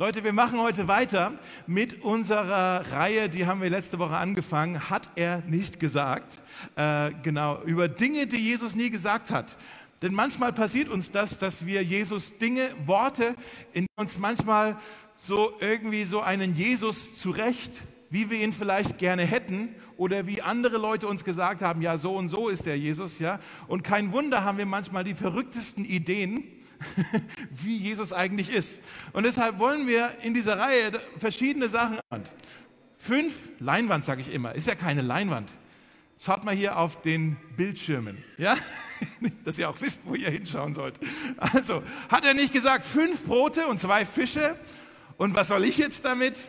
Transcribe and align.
Leute, 0.00 0.22
wir 0.22 0.32
machen 0.32 0.60
heute 0.60 0.86
weiter 0.86 1.32
mit 1.66 2.04
unserer 2.04 2.92
Reihe, 2.92 3.28
die 3.28 3.46
haben 3.46 3.60
wir 3.60 3.68
letzte 3.68 3.98
Woche 3.98 4.16
angefangen, 4.16 4.90
hat 4.90 5.10
er 5.16 5.42
nicht 5.48 5.80
gesagt, 5.80 6.40
äh, 6.76 7.10
genau, 7.24 7.60
über 7.64 7.88
Dinge, 7.88 8.28
die 8.28 8.36
Jesus 8.36 8.76
nie 8.76 8.90
gesagt 8.90 9.32
hat. 9.32 9.56
Denn 10.00 10.14
manchmal 10.14 10.52
passiert 10.52 10.88
uns 10.88 11.10
das, 11.10 11.38
dass 11.38 11.66
wir 11.66 11.82
Jesus 11.82 12.38
Dinge, 12.38 12.70
Worte, 12.86 13.34
in 13.72 13.88
uns 13.96 14.20
manchmal 14.20 14.78
so 15.16 15.54
irgendwie 15.58 16.04
so 16.04 16.20
einen 16.20 16.54
Jesus 16.54 17.18
zurecht, 17.18 17.72
wie 18.08 18.30
wir 18.30 18.38
ihn 18.38 18.52
vielleicht 18.52 18.98
gerne 18.98 19.24
hätten 19.24 19.74
oder 19.96 20.28
wie 20.28 20.42
andere 20.42 20.78
Leute 20.78 21.08
uns 21.08 21.24
gesagt 21.24 21.60
haben, 21.60 21.82
ja, 21.82 21.98
so 21.98 22.14
und 22.14 22.28
so 22.28 22.48
ist 22.48 22.66
der 22.66 22.78
Jesus, 22.78 23.18
ja. 23.18 23.40
Und 23.66 23.82
kein 23.82 24.12
Wunder 24.12 24.44
haben 24.44 24.58
wir 24.58 24.66
manchmal 24.66 25.02
die 25.02 25.16
verrücktesten 25.16 25.84
Ideen, 25.84 26.44
wie 27.50 27.76
Jesus 27.76 28.12
eigentlich 28.12 28.50
ist. 28.50 28.80
Und 29.12 29.24
deshalb 29.24 29.58
wollen 29.58 29.86
wir 29.86 30.16
in 30.22 30.34
dieser 30.34 30.58
Reihe 30.58 30.92
verschiedene 31.18 31.68
Sachen. 31.68 31.98
Fünf 32.96 33.34
Leinwand, 33.58 34.04
sage 34.04 34.20
ich 34.20 34.32
immer, 34.32 34.54
ist 34.54 34.66
ja 34.66 34.74
keine 34.74 35.02
Leinwand. 35.02 35.50
Schaut 36.20 36.44
mal 36.44 36.54
hier 36.54 36.76
auf 36.76 37.00
den 37.00 37.36
Bildschirmen, 37.56 38.24
ja, 38.38 38.56
dass 39.44 39.56
ihr 39.58 39.70
auch 39.70 39.80
wisst, 39.80 40.00
wo 40.04 40.14
ihr 40.14 40.30
hinschauen 40.30 40.74
sollt. 40.74 40.98
Also, 41.36 41.82
hat 42.08 42.24
er 42.24 42.34
nicht 42.34 42.52
gesagt, 42.52 42.84
fünf 42.84 43.24
Brote 43.24 43.68
und 43.68 43.78
zwei 43.78 44.04
Fische? 44.04 44.56
Und 45.16 45.34
was 45.34 45.48
soll 45.48 45.64
ich 45.64 45.78
jetzt 45.78 46.04
damit? 46.04 46.44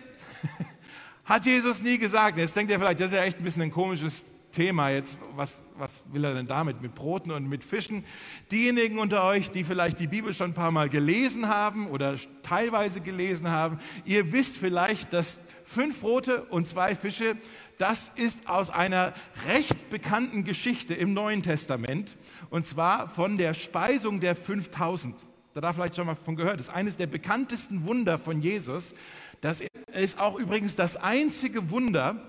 Hat 1.25 1.45
Jesus 1.45 1.83
nie 1.83 1.99
gesagt. 1.99 2.39
Jetzt 2.39 2.55
denkt 2.55 2.71
ihr 2.71 2.79
vielleicht, 2.79 2.99
das 2.99 3.11
ist 3.11 3.17
ja 3.17 3.23
echt 3.23 3.37
ein 3.37 3.43
bisschen 3.43 3.61
ein 3.61 3.71
komisches 3.71 4.25
Thema 4.51 4.89
jetzt, 4.89 5.17
was, 5.35 5.59
was 5.77 6.03
will 6.11 6.23
er 6.25 6.33
denn 6.33 6.47
damit 6.47 6.81
mit 6.81 6.95
Broten 6.95 7.31
und 7.31 7.47
mit 7.47 7.63
Fischen? 7.63 8.03
Diejenigen 8.51 8.99
unter 8.99 9.23
euch, 9.23 9.51
die 9.51 9.63
vielleicht 9.63 9.99
die 9.99 10.07
Bibel 10.07 10.33
schon 10.33 10.51
ein 10.51 10.55
paar 10.55 10.71
Mal 10.71 10.89
gelesen 10.89 11.47
haben 11.47 11.87
oder 11.87 12.15
teilweise 12.43 13.01
gelesen 13.01 13.49
haben, 13.49 13.79
ihr 14.05 14.31
wisst 14.31 14.57
vielleicht, 14.57 15.13
dass 15.13 15.39
fünf 15.63 16.01
Brote 16.01 16.43
und 16.45 16.67
zwei 16.67 16.95
Fische, 16.95 17.35
das 17.77 18.11
ist 18.15 18.49
aus 18.49 18.69
einer 18.69 19.13
recht 19.47 19.89
bekannten 19.89 20.43
Geschichte 20.43 20.95
im 20.95 21.13
Neuen 21.13 21.43
Testament 21.43 22.15
und 22.49 22.65
zwar 22.65 23.07
von 23.07 23.37
der 23.37 23.53
Speisung 23.53 24.19
der 24.19 24.35
5000. 24.35 25.25
Da 25.53 25.61
darf 25.61 25.75
vielleicht 25.75 25.95
schon 25.95 26.05
mal 26.05 26.15
von 26.15 26.35
gehört. 26.35 26.59
Das 26.59 26.67
ist 26.67 26.73
eines 26.73 26.97
der 26.97 27.07
bekanntesten 27.07 27.85
Wunder 27.85 28.17
von 28.17 28.41
Jesus. 28.41 28.93
Das 29.41 29.63
ist 29.93 30.19
auch 30.19 30.37
übrigens 30.39 30.75
das 30.75 30.95
einzige 30.97 31.71
Wunder, 31.71 32.21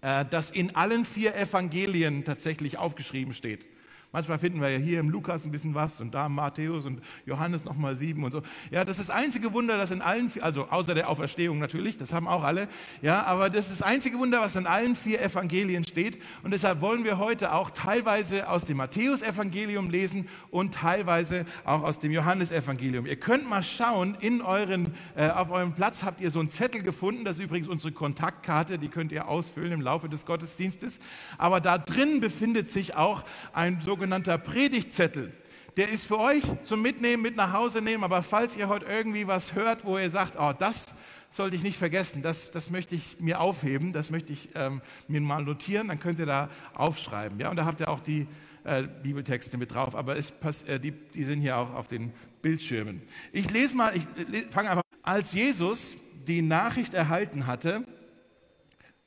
das 0.00 0.50
in 0.50 0.76
allen 0.76 1.04
vier 1.04 1.34
Evangelien 1.34 2.24
tatsächlich 2.24 2.78
aufgeschrieben 2.78 3.34
steht. 3.34 3.66
Manchmal 4.10 4.38
finden 4.38 4.62
wir 4.62 4.70
ja 4.70 4.78
hier 4.78 5.00
im 5.00 5.10
Lukas 5.10 5.44
ein 5.44 5.50
bisschen 5.50 5.74
was 5.74 6.00
und 6.00 6.14
da 6.14 6.26
im 6.26 6.34
Matthäus 6.34 6.86
und 6.86 7.02
Johannes 7.26 7.66
nochmal 7.66 7.94
sieben 7.94 8.24
und 8.24 8.32
so. 8.32 8.40
Ja, 8.70 8.82
das 8.82 8.98
ist 8.98 9.10
das 9.10 9.14
einzige 9.14 9.52
Wunder, 9.52 9.76
das 9.76 9.90
in 9.90 10.00
allen, 10.00 10.32
also 10.40 10.66
außer 10.68 10.94
der 10.94 11.10
Auferstehung 11.10 11.58
natürlich, 11.58 11.98
das 11.98 12.14
haben 12.14 12.26
auch 12.26 12.42
alle. 12.42 12.68
Ja, 13.02 13.24
aber 13.24 13.50
das 13.50 13.66
ist 13.70 13.80
das 13.80 13.82
einzige 13.82 14.18
Wunder, 14.18 14.40
was 14.40 14.56
in 14.56 14.66
allen 14.66 14.96
vier 14.96 15.20
Evangelien 15.20 15.84
steht. 15.84 16.22
Und 16.42 16.52
deshalb 16.52 16.80
wollen 16.80 17.04
wir 17.04 17.18
heute 17.18 17.52
auch 17.52 17.70
teilweise 17.70 18.48
aus 18.48 18.64
dem 18.64 18.78
Matthäus-Evangelium 18.78 19.90
lesen 19.90 20.26
und 20.50 20.74
teilweise 20.74 21.44
auch 21.66 21.82
aus 21.82 21.98
dem 21.98 22.10
Johannesevangelium. 22.10 23.04
Ihr 23.04 23.16
könnt 23.16 23.46
mal 23.46 23.62
schauen, 23.62 24.16
in 24.20 24.40
euren, 24.40 24.94
äh, 25.16 25.28
auf 25.28 25.50
eurem 25.50 25.74
Platz 25.74 26.02
habt 26.02 26.22
ihr 26.22 26.30
so 26.30 26.40
einen 26.40 26.48
Zettel 26.48 26.82
gefunden. 26.82 27.26
Das 27.26 27.36
ist 27.36 27.44
übrigens 27.44 27.68
unsere 27.68 27.92
Kontaktkarte, 27.92 28.78
die 28.78 28.88
könnt 28.88 29.12
ihr 29.12 29.28
ausfüllen 29.28 29.72
im 29.72 29.82
Laufe 29.82 30.08
des 30.08 30.24
Gottesdienstes. 30.24 30.98
Aber 31.36 31.60
da 31.60 31.76
drin 31.76 32.20
befindet 32.20 32.70
sich 32.70 32.96
auch 32.96 33.22
ein 33.52 33.82
so 33.84 33.97
sogenannter 33.98 34.38
Predigtzettel. 34.38 35.32
Der 35.76 35.88
ist 35.88 36.06
für 36.06 36.20
euch 36.20 36.44
zum 36.62 36.82
Mitnehmen, 36.82 37.20
mit 37.20 37.34
nach 37.34 37.52
Hause 37.52 37.82
nehmen. 37.82 38.04
Aber 38.04 38.22
falls 38.22 38.56
ihr 38.56 38.68
heute 38.68 38.86
irgendwie 38.86 39.26
was 39.26 39.56
hört, 39.56 39.84
wo 39.84 39.98
ihr 39.98 40.08
sagt, 40.08 40.36
oh, 40.38 40.52
das 40.56 40.94
sollte 41.30 41.56
ich 41.56 41.64
nicht 41.64 41.76
vergessen, 41.76 42.22
das, 42.22 42.52
das 42.52 42.70
möchte 42.70 42.94
ich 42.94 43.18
mir 43.18 43.40
aufheben, 43.40 43.92
das 43.92 44.12
möchte 44.12 44.32
ich 44.32 44.50
ähm, 44.54 44.82
mir 45.08 45.20
mal 45.20 45.42
notieren, 45.42 45.88
dann 45.88 45.98
könnt 45.98 46.20
ihr 46.20 46.26
da 46.26 46.48
aufschreiben. 46.74 47.40
Ja? 47.40 47.50
Und 47.50 47.56
da 47.56 47.64
habt 47.64 47.80
ihr 47.80 47.88
auch 47.88 47.98
die 47.98 48.28
äh, 48.62 48.84
Bibeltexte 49.02 49.58
mit 49.58 49.74
drauf, 49.74 49.96
aber 49.96 50.16
es, 50.16 50.32
äh, 50.68 50.78
die, 50.78 50.92
die 50.92 51.24
sind 51.24 51.40
hier 51.40 51.56
auch 51.56 51.74
auf 51.74 51.88
den 51.88 52.12
Bildschirmen. 52.40 53.02
Ich 53.32 53.50
lese 53.50 53.74
mal, 53.74 53.92
ich 53.96 54.04
fange 54.50 54.70
einfach. 54.70 54.84
Als 55.02 55.32
Jesus 55.32 55.96
die 56.24 56.42
Nachricht 56.42 56.94
erhalten 56.94 57.48
hatte, 57.48 57.84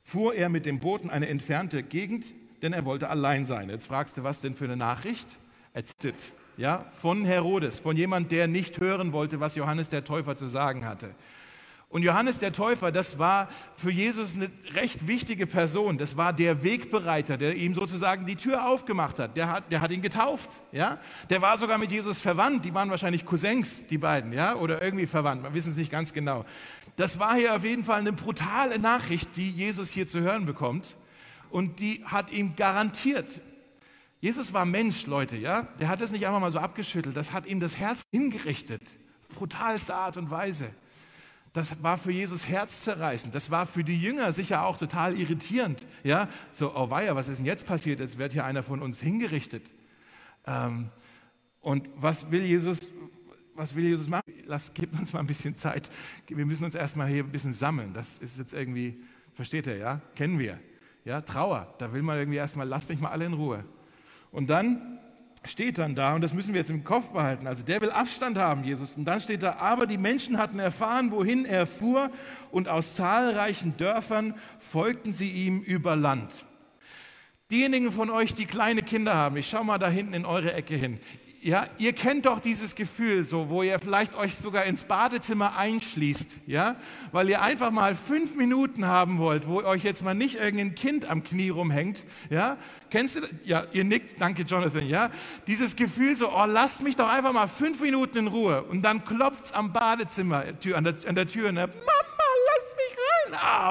fuhr 0.02 0.34
er 0.34 0.50
mit 0.50 0.66
dem 0.66 0.80
Boot 0.80 1.02
in 1.02 1.10
eine 1.10 1.28
entfernte 1.28 1.82
Gegend 1.82 2.26
denn 2.62 2.72
er 2.72 2.84
wollte 2.84 3.10
allein 3.10 3.44
sein. 3.44 3.68
Jetzt 3.68 3.86
fragst 3.86 4.16
du, 4.16 4.24
was 4.24 4.40
denn 4.40 4.54
für 4.54 4.64
eine 4.64 4.76
Nachricht? 4.76 5.26
Erzählt, 5.74 6.14
ja, 6.56 6.84
von 6.98 7.24
Herodes, 7.24 7.80
von 7.80 7.96
jemand, 7.96 8.30
der 8.30 8.46
nicht 8.46 8.78
hören 8.78 9.12
wollte, 9.12 9.40
was 9.40 9.56
Johannes 9.56 9.88
der 9.88 10.04
Täufer 10.04 10.36
zu 10.36 10.48
sagen 10.48 10.84
hatte. 10.86 11.14
Und 11.88 12.02
Johannes 12.02 12.38
der 12.38 12.54
Täufer, 12.54 12.90
das 12.90 13.18
war 13.18 13.48
für 13.74 13.90
Jesus 13.90 14.34
eine 14.34 14.50
recht 14.74 15.06
wichtige 15.06 15.46
Person. 15.46 15.98
Das 15.98 16.16
war 16.16 16.32
der 16.32 16.62
Wegbereiter, 16.62 17.36
der 17.36 17.54
ihm 17.54 17.74
sozusagen 17.74 18.24
die 18.24 18.36
Tür 18.36 18.66
aufgemacht 18.66 19.18
hat. 19.18 19.36
Der 19.36 19.50
hat, 19.50 19.70
der 19.70 19.82
hat 19.82 19.90
ihn 19.90 20.00
getauft. 20.00 20.48
Ja? 20.72 20.98
Der 21.28 21.42
war 21.42 21.58
sogar 21.58 21.76
mit 21.76 21.92
Jesus 21.92 22.18
verwandt. 22.18 22.64
Die 22.64 22.72
waren 22.72 22.88
wahrscheinlich 22.88 23.26
Cousins, 23.26 23.86
die 23.88 23.98
beiden, 23.98 24.32
ja? 24.32 24.54
oder 24.54 24.80
irgendwie 24.80 25.06
verwandt. 25.06 25.42
Wir 25.42 25.52
wissen 25.52 25.72
es 25.72 25.76
nicht 25.76 25.90
ganz 25.90 26.14
genau. 26.14 26.46
Das 26.96 27.18
war 27.18 27.34
hier 27.34 27.54
auf 27.54 27.64
jeden 27.64 27.84
Fall 27.84 28.00
eine 28.00 28.14
brutale 28.14 28.78
Nachricht, 28.78 29.36
die 29.36 29.50
Jesus 29.50 29.90
hier 29.90 30.08
zu 30.08 30.20
hören 30.20 30.46
bekommt 30.46 30.96
und 31.52 31.78
die 31.78 32.04
hat 32.04 32.32
ihm 32.32 32.56
garantiert, 32.56 33.40
Jesus 34.20 34.52
war 34.52 34.64
Mensch, 34.64 35.06
Leute, 35.06 35.36
ja? 35.36 35.62
Der 35.80 35.88
hat 35.88 36.00
es 36.00 36.12
nicht 36.12 36.24
einfach 36.24 36.40
mal 36.40 36.52
so 36.52 36.60
abgeschüttelt, 36.60 37.16
das 37.16 37.32
hat 37.32 37.44
ihm 37.44 37.58
das 37.58 37.76
Herz 37.76 38.02
hingerichtet. 38.12 38.80
Brutalste 39.34 39.94
Art 39.94 40.16
und 40.16 40.30
Weise. 40.30 40.70
Das 41.52 41.82
war 41.82 41.98
für 41.98 42.12
Jesus 42.12 42.48
herzzerreißend. 42.48 43.34
Das 43.34 43.50
war 43.50 43.66
für 43.66 43.82
die 43.82 44.00
Jünger 44.00 44.32
sicher 44.32 44.64
auch 44.64 44.78
total 44.78 45.18
irritierend. 45.18 45.80
Ja, 46.04 46.28
so, 46.52 46.74
oh 46.74 46.88
weia, 46.88 47.16
was 47.16 47.28
ist 47.28 47.38
denn 47.38 47.46
jetzt 47.46 47.66
passiert? 47.66 47.98
Jetzt 47.98 48.16
wird 48.16 48.32
hier 48.32 48.44
einer 48.44 48.62
von 48.62 48.80
uns 48.80 49.00
hingerichtet. 49.00 49.64
Ähm, 50.46 50.88
und 51.60 51.88
was 51.96 52.30
will 52.30 52.42
Jesus, 52.42 52.88
was 53.54 53.74
will 53.74 53.84
Jesus 53.84 54.08
machen? 54.08 54.32
Lass, 54.46 54.72
gebt 54.72 54.98
uns 54.98 55.12
mal 55.12 55.18
ein 55.18 55.26
bisschen 55.26 55.56
Zeit. 55.56 55.90
Wir 56.28 56.46
müssen 56.46 56.64
uns 56.64 56.76
erstmal 56.76 57.08
hier 57.08 57.24
ein 57.24 57.32
bisschen 57.32 57.52
sammeln. 57.52 57.92
Das 57.92 58.18
ist 58.18 58.38
jetzt 58.38 58.54
irgendwie, 58.54 59.02
versteht 59.34 59.66
ihr, 59.66 59.76
ja? 59.76 60.00
Kennen 60.14 60.38
wir. 60.38 60.60
Ja, 61.04 61.20
Trauer, 61.20 61.74
da 61.78 61.92
will 61.92 62.02
man 62.02 62.18
irgendwie 62.18 62.38
erstmal, 62.38 62.66
lasst 62.66 62.88
mich 62.88 63.00
mal 63.00 63.10
alle 63.10 63.24
in 63.24 63.32
Ruhe. 63.32 63.64
Und 64.30 64.48
dann 64.48 65.00
steht 65.44 65.78
dann 65.78 65.94
da, 65.94 66.14
und 66.14 66.22
das 66.22 66.32
müssen 66.32 66.54
wir 66.54 66.60
jetzt 66.60 66.70
im 66.70 66.84
Kopf 66.84 67.08
behalten, 67.08 67.46
also 67.46 67.64
der 67.64 67.80
will 67.80 67.90
Abstand 67.90 68.38
haben, 68.38 68.62
Jesus. 68.62 68.96
Und 68.96 69.04
dann 69.04 69.20
steht 69.20 69.42
da, 69.42 69.56
aber 69.56 69.86
die 69.86 69.98
Menschen 69.98 70.38
hatten 70.38 70.58
erfahren, 70.58 71.10
wohin 71.10 71.44
er 71.44 71.66
fuhr, 71.66 72.10
und 72.50 72.68
aus 72.68 72.94
zahlreichen 72.94 73.76
Dörfern 73.76 74.34
folgten 74.58 75.12
sie 75.12 75.30
ihm 75.30 75.60
über 75.60 75.96
Land. 75.96 76.44
Diejenigen 77.50 77.90
von 77.90 78.08
euch, 78.08 78.34
die 78.34 78.46
kleine 78.46 78.82
Kinder 78.82 79.14
haben, 79.14 79.36
ich 79.36 79.48
schaue 79.48 79.64
mal 79.64 79.78
da 79.78 79.88
hinten 79.88 80.14
in 80.14 80.24
eure 80.24 80.54
Ecke 80.54 80.76
hin. 80.76 81.00
Ja, 81.44 81.64
ihr 81.78 81.92
kennt 81.92 82.26
doch 82.26 82.38
dieses 82.38 82.76
Gefühl, 82.76 83.24
so, 83.24 83.48
wo 83.48 83.64
ihr 83.64 83.76
vielleicht 83.80 84.14
euch 84.14 84.36
sogar 84.36 84.64
ins 84.64 84.84
Badezimmer 84.84 85.56
einschließt, 85.56 86.28
ja, 86.46 86.76
weil 87.10 87.28
ihr 87.28 87.42
einfach 87.42 87.72
mal 87.72 87.96
fünf 87.96 88.36
Minuten 88.36 88.86
haben 88.86 89.18
wollt, 89.18 89.48
wo 89.48 89.60
euch 89.60 89.82
jetzt 89.82 90.04
mal 90.04 90.14
nicht 90.14 90.36
irgendein 90.36 90.76
Kind 90.76 91.04
am 91.04 91.24
Knie 91.24 91.48
rumhängt, 91.48 92.04
ja. 92.30 92.58
Kennst 92.90 93.16
du, 93.16 93.22
ja, 93.42 93.64
ihr 93.72 93.82
nickt, 93.82 94.20
danke 94.20 94.42
Jonathan, 94.42 94.86
ja. 94.86 95.10
Dieses 95.48 95.74
Gefühl 95.74 96.14
so, 96.14 96.30
oh, 96.30 96.44
lasst 96.46 96.80
mich 96.80 96.94
doch 96.94 97.08
einfach 97.08 97.32
mal 97.32 97.48
fünf 97.48 97.80
Minuten 97.80 98.18
in 98.18 98.26
Ruhe 98.28 98.62
und 98.62 98.82
dann 98.82 99.04
klopft's 99.04 99.50
am 99.50 99.72
Badezimmer, 99.72 100.44
an 100.74 100.84
der, 100.84 100.94
an 101.08 101.16
der 101.16 101.26
Tür, 101.26 101.50
ne? 101.50 101.66
Mama, 101.66 102.11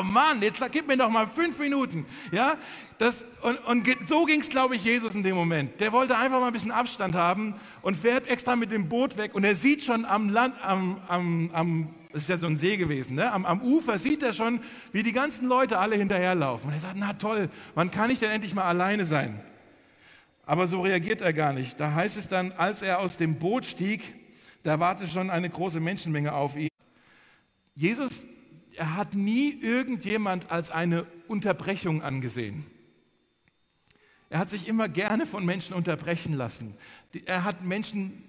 Mann, 0.02 0.42
jetzt 0.42 0.60
gib 0.72 0.88
mir 0.88 0.96
doch 0.96 1.10
mal 1.10 1.28
fünf 1.28 1.60
Minuten, 1.60 2.06
ja. 2.32 2.56
Das, 2.98 3.26
und, 3.42 3.58
und 3.66 4.08
so 4.08 4.26
ging 4.26 4.42
es, 4.42 4.50
glaube 4.50 4.76
ich, 4.76 4.84
Jesus 4.84 5.16
in 5.16 5.24
dem 5.24 5.36
Moment. 5.36 5.82
Der 5.82 5.92
wollte 5.92 6.16
einfach 6.16 6.40
mal 6.40 6.48
ein 6.48 6.54
bisschen 6.54 6.72
Abstand 6.72 7.16
haben 7.16 7.56
und 7.82 7.98
fährt 7.98 8.28
extra 8.28 8.56
mit 8.56 8.72
dem 8.72 8.88
Boot 8.88 9.18
weg. 9.18 9.34
Und 9.34 9.44
er 9.44 9.56
sieht 9.56 9.84
schon 9.84 10.06
am 10.06 10.30
Land, 10.30 10.54
am, 10.62 11.02
am, 11.08 11.50
am 11.52 11.90
das 12.14 12.24
ist 12.24 12.30
ja 12.30 12.38
so 12.38 12.48
ein 12.48 12.58
See 12.58 12.78
gewesen, 12.78 13.16
ne? 13.16 13.32
am, 13.32 13.46
am 13.46 13.62
Ufer 13.62 13.98
sieht 13.98 14.22
er 14.22 14.34
schon, 14.34 14.60
wie 14.92 15.02
die 15.02 15.14
ganzen 15.14 15.48
Leute 15.48 15.80
alle 15.80 15.96
hinterherlaufen. 15.96 16.70
Und 16.70 16.76
er 16.76 16.82
sagt, 16.82 16.96
na 16.98 17.14
toll, 17.14 17.50
wann 17.74 17.90
kann 17.90 18.10
ich 18.10 18.20
denn 18.20 18.32
endlich 18.32 18.54
mal 18.54 18.66
alleine 18.66 19.06
sein? 19.06 19.40
Aber 20.46 20.68
so 20.68 20.82
reagiert 20.82 21.22
er 21.22 21.34
gar 21.34 21.54
nicht. 21.54 21.80
Da 21.80 21.94
heißt 21.94 22.18
es 22.18 22.28
dann, 22.28 22.52
als 22.52 22.82
er 22.82 23.00
aus 23.00 23.18
dem 23.18 23.40
Boot 23.40 23.66
stieg, 23.66 24.14
da 24.64 24.80
wartete 24.80 25.10
schon 25.10 25.30
eine 25.30 25.50
große 25.50 25.80
Menschenmenge 25.80 26.34
auf 26.34 26.56
ihn. 26.56 26.70
Jesus, 27.74 28.24
er 28.76 28.96
hat 28.96 29.14
nie 29.14 29.58
irgendjemand 29.62 30.52
als 30.52 30.72
eine 30.72 31.06
Unterbrechung 31.28 32.02
angesehen. 32.02 32.66
Er 34.30 34.40
hat 34.40 34.50
sich 34.50 34.68
immer 34.68 34.88
gerne 34.88 35.26
von 35.26 35.46
Menschen 35.46 35.74
unterbrechen 35.74 36.34
lassen. 36.34 36.76
Er 37.26 37.44
hat 37.44 37.66
Menschen 37.66 38.24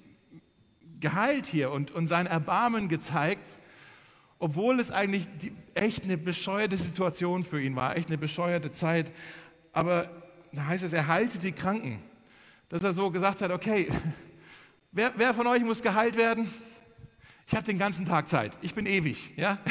geheilt 0.98 1.46
hier 1.46 1.70
und, 1.70 1.90
und 1.90 2.08
sein 2.08 2.26
Erbarmen 2.26 2.88
gezeigt, 2.88 3.46
obwohl 4.38 4.80
es 4.80 4.90
eigentlich 4.90 5.28
die, 5.40 5.52
echt 5.74 6.02
eine 6.02 6.18
bescheuerte 6.18 6.76
Situation 6.76 7.44
für 7.44 7.62
ihn 7.62 7.76
war, 7.76 7.96
echt 7.96 8.08
eine 8.08 8.18
bescheuerte 8.18 8.72
Zeit. 8.72 9.12
Aber 9.72 10.10
da 10.52 10.66
heißt 10.66 10.82
es, 10.82 10.92
er 10.92 11.06
heilte 11.06 11.38
die 11.38 11.52
Kranken. 11.52 12.02
Dass 12.68 12.82
er 12.82 12.94
so 12.94 13.10
gesagt 13.10 13.40
hat, 13.40 13.50
okay, 13.50 13.88
wer, 14.92 15.12
wer 15.16 15.34
von 15.34 15.46
euch 15.46 15.62
muss 15.62 15.82
geheilt 15.82 16.16
werden? 16.16 16.48
Ich 17.52 17.56
habe 17.56 17.66
den 17.66 17.78
ganzen 17.78 18.06
Tag 18.06 18.28
Zeit. 18.28 18.52
Ich 18.62 18.74
bin 18.74 18.86
ewig. 18.86 19.32
Ja? 19.36 19.58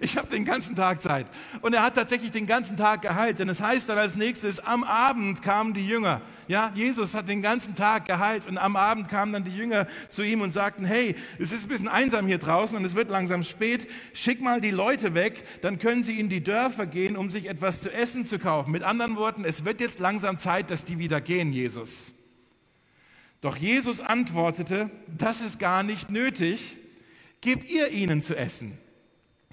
Ich 0.00 0.16
habe 0.16 0.26
hab 0.26 0.30
den 0.30 0.44
ganzen 0.46 0.74
Tag 0.74 1.02
Zeit. 1.02 1.26
Und 1.60 1.74
er 1.74 1.82
hat 1.82 1.94
tatsächlich 1.94 2.30
den 2.30 2.46
ganzen 2.46 2.76
Tag 2.76 3.02
geheilt. 3.02 3.38
Denn 3.38 3.48
es 3.48 3.60
heißt 3.60 3.88
dann 3.88 3.98
als 3.98 4.16
nächstes, 4.16 4.58
am 4.58 4.82
Abend 4.82 5.42
kamen 5.42 5.74
die 5.74 5.86
Jünger. 5.86 6.22
Ja, 6.48 6.72
Jesus 6.74 7.14
hat 7.14 7.28
den 7.28 7.42
ganzen 7.42 7.74
Tag 7.74 8.06
geheilt. 8.06 8.46
Und 8.46 8.56
am 8.56 8.74
Abend 8.74 9.08
kamen 9.08 9.34
dann 9.34 9.44
die 9.44 9.54
Jünger 9.54 9.86
zu 10.08 10.22
ihm 10.22 10.40
und 10.40 10.52
sagten, 10.52 10.86
hey, 10.86 11.14
es 11.38 11.52
ist 11.52 11.66
ein 11.66 11.68
bisschen 11.68 11.88
einsam 11.88 12.26
hier 12.26 12.38
draußen 12.38 12.76
und 12.76 12.84
es 12.84 12.94
wird 12.94 13.10
langsam 13.10 13.44
spät. 13.44 13.86
Schick 14.14 14.40
mal 14.40 14.62
die 14.62 14.70
Leute 14.70 15.14
weg, 15.14 15.44
dann 15.60 15.78
können 15.78 16.02
sie 16.02 16.18
in 16.18 16.30
die 16.30 16.42
Dörfer 16.42 16.86
gehen, 16.86 17.16
um 17.16 17.28
sich 17.28 17.46
etwas 17.46 17.82
zu 17.82 17.92
essen 17.92 18.24
zu 18.26 18.38
kaufen. 18.38 18.72
Mit 18.72 18.82
anderen 18.82 19.16
Worten, 19.16 19.44
es 19.44 19.66
wird 19.66 19.80
jetzt 19.82 20.00
langsam 20.00 20.38
Zeit, 20.38 20.70
dass 20.70 20.86
die 20.86 20.98
wieder 20.98 21.20
gehen, 21.20 21.52
Jesus. 21.52 22.14
Doch 23.40 23.56
Jesus 23.56 24.00
antwortete, 24.00 24.90
das 25.16 25.40
ist 25.40 25.58
gar 25.58 25.82
nicht 25.82 26.10
nötig, 26.10 26.76
gebt 27.40 27.70
ihr 27.70 27.88
ihnen 27.88 28.20
zu 28.20 28.36
essen. 28.36 28.76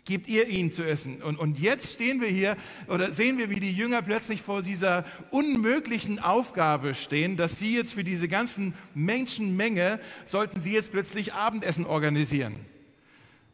Gebt 0.04 0.28
ihr 0.28 0.48
ihnen 0.48 0.72
zu 0.72 0.84
essen. 0.84 1.22
Und, 1.22 1.38
und 1.38 1.60
jetzt 1.60 1.95
stehen 1.95 2.22
wir 2.22 2.30
hier 2.30 2.56
oder 2.88 3.13
sehen 3.13 3.38
wir, 3.38 3.50
wie 3.50 3.60
die 3.60 3.74
Jünger 3.74 4.01
plötzlich 4.01 4.42
vor 4.42 4.62
dieser 4.62 5.04
unmöglichen 5.31 6.19
Aufgabe 6.19 6.95
stehen, 6.95 7.36
dass 7.36 7.60
sie 7.60 7.75
jetzt 7.75 7.94
für 7.94 8.06
diese 8.06 8.28
ganzen 8.30 8.74
Menschenmenge, 8.94 10.00
sollten 10.25 10.60
sie 10.62 10.74
jetzt 10.74 10.92
plötzlich 10.92 11.33
Abendessen 11.33 11.86
organisieren. 11.86 12.56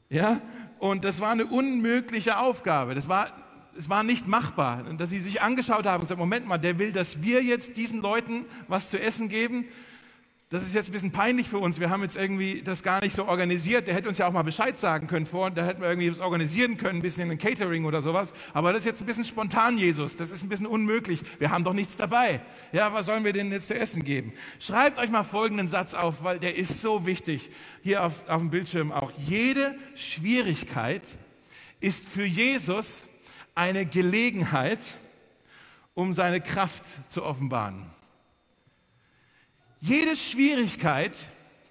Ja? 0.09 0.41
Und 0.77 1.05
das 1.05 1.21
war 1.21 1.31
eine 1.31 1.45
unmögliche 1.45 2.37
Aufgabe. 2.37 2.93
Das 2.93 3.07
war 3.07 3.31
es 3.75 3.89
war 3.89 4.03
nicht 4.03 4.27
machbar. 4.27 4.85
Und 4.87 5.01
dass 5.01 5.09
sie 5.09 5.19
sich 5.19 5.41
angeschaut 5.41 5.87
haben 5.87 5.95
und 5.95 6.01
gesagt, 6.01 6.19
Moment 6.19 6.47
mal, 6.47 6.59
der 6.59 6.77
will, 6.77 6.91
dass 6.91 7.23
wir 7.23 7.41
jetzt 7.41 7.75
diesen 7.75 8.01
Leuten 8.01 8.45
was 8.67 8.91
zu 8.91 8.99
essen 8.99 9.29
geben 9.29 9.65
das 10.53 10.61
ist 10.61 10.75
jetzt 10.75 10.89
ein 10.89 10.91
bisschen 10.91 11.11
peinlich 11.11 11.49
für 11.49 11.57
uns. 11.57 11.79
Wir 11.79 11.89
haben 11.89 12.03
jetzt 12.03 12.15
irgendwie 12.15 12.61
das 12.61 12.83
gar 12.83 13.01
nicht 13.01 13.15
so 13.15 13.25
organisiert. 13.25 13.87
Der 13.87 13.95
hätte 13.95 14.07
uns 14.07 14.19
ja 14.19 14.27
auch 14.27 14.31
mal 14.31 14.43
Bescheid 14.43 14.77
sagen 14.77 15.07
können 15.07 15.25
vor, 15.25 15.49
da 15.49 15.65
hätten 15.65 15.81
wir 15.81 15.89
irgendwie 15.89 16.09
das 16.09 16.19
organisieren 16.19 16.77
können, 16.77 16.99
ein 16.99 17.01
bisschen 17.01 17.31
ein 17.31 17.39
Catering 17.39 17.85
oder 17.85 18.03
sowas. 18.03 18.33
Aber 18.53 18.71
das 18.71 18.81
ist 18.81 18.85
jetzt 18.85 19.01
ein 19.01 19.07
bisschen 19.07 19.25
spontan, 19.25 19.79
Jesus. 19.79 20.15
Das 20.15 20.29
ist 20.29 20.43
ein 20.43 20.49
bisschen 20.49 20.67
unmöglich. 20.67 21.23
Wir 21.39 21.49
haben 21.49 21.63
doch 21.63 21.73
nichts 21.73 21.97
dabei. 21.97 22.39
Ja, 22.71 22.93
was 22.93 23.07
sollen 23.07 23.23
wir 23.23 23.33
denen 23.33 23.51
jetzt 23.51 23.67
zu 23.67 23.73
essen 23.73 24.03
geben? 24.03 24.31
Schreibt 24.59 24.99
euch 24.99 25.09
mal 25.09 25.23
folgenden 25.23 25.67
Satz 25.67 25.95
auf, 25.95 26.23
weil 26.23 26.37
der 26.37 26.55
ist 26.55 26.81
so 26.81 27.07
wichtig. 27.07 27.49
Hier 27.81 28.03
auf, 28.03 28.29
auf 28.29 28.39
dem 28.39 28.51
Bildschirm 28.51 28.91
auch. 28.91 29.11
Jede 29.17 29.75
Schwierigkeit 29.95 31.01
ist 31.79 32.07
für 32.07 32.25
Jesus 32.25 33.05
eine 33.55 33.87
Gelegenheit, 33.87 34.81
um 35.95 36.13
seine 36.13 36.41
Kraft 36.41 36.83
zu 37.09 37.23
offenbaren. 37.23 37.92
Jede 39.85 40.15
Schwierigkeit, 40.15 41.13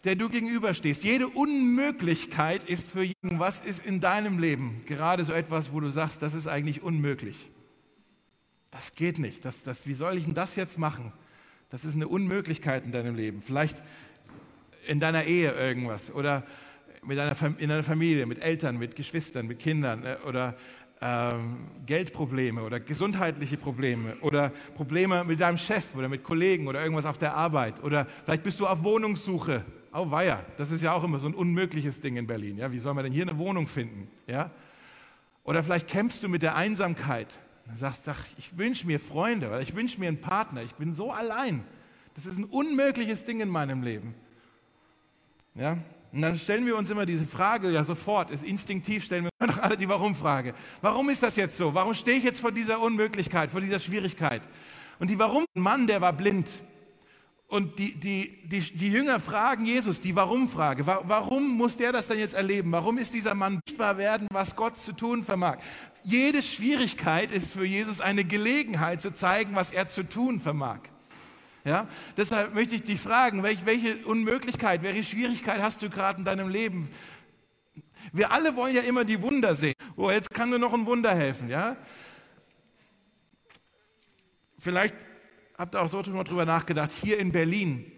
der 0.04 0.16
du 0.16 0.28
gegenüberstehst, 0.28 1.02
jede 1.02 1.28
Unmöglichkeit 1.28 2.62
ist 2.64 2.86
für 2.86 3.04
jeden, 3.04 3.38
was 3.38 3.60
ist 3.60 3.86
in 3.86 4.00
deinem 4.00 4.38
Leben 4.38 4.82
gerade 4.84 5.24
so 5.24 5.32
etwas, 5.32 5.72
wo 5.72 5.80
du 5.80 5.90
sagst, 5.90 6.20
das 6.20 6.34
ist 6.34 6.46
eigentlich 6.46 6.82
unmöglich. 6.82 7.48
Das 8.70 8.94
geht 8.96 9.18
nicht. 9.18 9.46
Das, 9.46 9.62
das, 9.62 9.86
wie 9.86 9.94
soll 9.94 10.18
ich 10.18 10.24
denn 10.24 10.34
das 10.34 10.56
jetzt 10.56 10.78
machen? 10.78 11.14
Das 11.70 11.86
ist 11.86 11.94
eine 11.94 12.06
Unmöglichkeit 12.06 12.84
in 12.84 12.92
deinem 12.92 13.14
Leben. 13.14 13.40
Vielleicht 13.40 13.82
in 14.86 15.00
deiner 15.00 15.24
Ehe 15.24 15.50
irgendwas 15.52 16.12
oder 16.12 16.44
mit 17.02 17.16
deiner, 17.16 17.34
in 17.58 17.70
deiner 17.70 17.82
Familie, 17.82 18.26
mit 18.26 18.44
Eltern, 18.44 18.76
mit 18.76 18.94
Geschwistern, 18.94 19.46
mit 19.46 19.58
Kindern 19.58 20.04
äh, 20.04 20.18
oder 20.26 20.54
ähm, 21.02 21.66
Geldprobleme 21.84 22.62
oder 22.62 22.78
gesundheitliche 22.78 23.56
Probleme 23.56 24.16
oder 24.20 24.50
Probleme 24.76 25.24
mit 25.24 25.40
deinem 25.40 25.58
Chef 25.58 25.96
oder 25.96 26.08
mit 26.08 26.22
Kollegen 26.22 26.68
oder 26.68 26.80
irgendwas 26.80 27.06
auf 27.06 27.18
der 27.18 27.34
Arbeit 27.34 27.82
oder 27.82 28.06
vielleicht 28.24 28.44
bist 28.44 28.60
du 28.60 28.66
auf 28.66 28.84
Wohnungssuche. 28.84 29.64
Oh 29.92 30.10
weia, 30.10 30.40
das 30.56 30.70
ist 30.70 30.80
ja 30.80 30.94
auch 30.94 31.02
immer 31.02 31.18
so 31.18 31.26
ein 31.26 31.34
unmögliches 31.34 32.00
Ding 32.00 32.16
in 32.16 32.26
Berlin. 32.26 32.56
Ja? 32.56 32.72
Wie 32.72 32.78
soll 32.78 32.94
man 32.94 33.04
denn 33.04 33.12
hier 33.12 33.28
eine 33.28 33.36
Wohnung 33.36 33.66
finden? 33.66 34.08
Ja? 34.26 34.50
Oder 35.44 35.62
vielleicht 35.64 35.88
kämpfst 35.88 36.22
du 36.22 36.28
mit 36.28 36.42
der 36.42 36.54
Einsamkeit. 36.54 37.28
Du 37.66 37.76
sagst, 37.76 38.08
ach, 38.08 38.24
ich 38.38 38.56
wünsche 38.56 38.86
mir 38.86 39.00
Freunde 39.00 39.48
oder 39.48 39.60
ich 39.60 39.74
wünsche 39.74 39.98
mir 39.98 40.08
einen 40.08 40.20
Partner. 40.20 40.62
Ich 40.62 40.74
bin 40.76 40.92
so 40.92 41.10
allein. 41.10 41.64
Das 42.14 42.26
ist 42.26 42.38
ein 42.38 42.44
unmögliches 42.44 43.24
Ding 43.24 43.40
in 43.40 43.48
meinem 43.48 43.82
Leben. 43.82 44.14
Ja? 45.54 45.78
Und 46.12 46.20
dann 46.20 46.36
stellen 46.36 46.66
wir 46.66 46.76
uns 46.76 46.90
immer 46.90 47.06
diese 47.06 47.24
Frage, 47.24 47.70
ja 47.70 47.84
sofort, 47.84 48.30
ist 48.30 48.44
instinktiv 48.44 49.02
stellen 49.04 49.24
wir 49.24 49.46
doch 49.46 49.58
alle 49.58 49.78
die 49.78 49.88
Warum-Frage. 49.88 50.52
Warum 50.82 51.08
ist 51.08 51.22
das 51.22 51.36
jetzt 51.36 51.56
so? 51.56 51.72
Warum 51.72 51.94
stehe 51.94 52.18
ich 52.18 52.24
jetzt 52.24 52.40
vor 52.40 52.52
dieser 52.52 52.80
Unmöglichkeit, 52.80 53.50
vor 53.50 53.62
dieser 53.62 53.78
Schwierigkeit? 53.78 54.42
Und 54.98 55.10
die 55.10 55.18
Warum, 55.18 55.46
ein 55.56 55.62
Mann, 55.62 55.86
der 55.86 56.02
war 56.02 56.12
blind. 56.12 56.48
Und 57.48 57.78
die, 57.78 57.94
die, 57.98 58.46
die, 58.46 58.60
die 58.60 58.90
Jünger 58.90 59.20
fragen 59.20 59.64
Jesus 59.64 60.00
die 60.00 60.14
Warum-Frage. 60.14 60.86
Warum 60.86 61.56
muss 61.56 61.76
der 61.76 61.92
das 61.92 62.08
denn 62.08 62.18
jetzt 62.18 62.34
erleben? 62.34 62.72
Warum 62.72 62.98
ist 62.98 63.14
dieser 63.14 63.34
Mann 63.34 63.60
sichtbar 63.66 63.96
werden, 63.96 64.28
was 64.30 64.54
Gott 64.54 64.78
zu 64.78 64.92
tun 64.92 65.24
vermag? 65.24 65.58
Jede 66.04 66.42
Schwierigkeit 66.42 67.30
ist 67.30 67.52
für 67.52 67.64
Jesus 67.64 68.00
eine 68.00 68.24
Gelegenheit 68.24 69.00
zu 69.00 69.12
zeigen, 69.12 69.54
was 69.54 69.70
er 69.70 69.86
zu 69.86 70.02
tun 70.02 70.40
vermag. 70.40 70.80
Ja? 71.64 71.86
Deshalb 72.16 72.54
möchte 72.54 72.74
ich 72.74 72.82
dich 72.82 73.00
fragen, 73.00 73.42
welche, 73.42 73.66
welche 73.66 74.04
Unmöglichkeit, 74.06 74.82
welche 74.82 75.02
Schwierigkeit 75.02 75.60
hast 75.62 75.82
du 75.82 75.90
gerade 75.90 76.18
in 76.18 76.24
deinem 76.24 76.48
Leben? 76.48 76.90
Wir 78.12 78.32
alle 78.32 78.56
wollen 78.56 78.74
ja 78.74 78.82
immer 78.82 79.04
die 79.04 79.22
Wunder 79.22 79.54
sehen. 79.54 79.74
Oh, 79.96 80.10
jetzt 80.10 80.30
kann 80.30 80.50
nur 80.50 80.58
noch 80.58 80.72
ein 80.72 80.86
Wunder 80.86 81.14
helfen. 81.14 81.48
Ja? 81.48 81.76
Vielleicht 84.58 84.94
habt 85.56 85.74
ihr 85.74 85.80
auch 85.80 85.88
so 85.88 86.02
drüber 86.02 86.44
nachgedacht, 86.44 86.90
hier 86.90 87.18
in 87.18 87.30
Berlin 87.30 87.90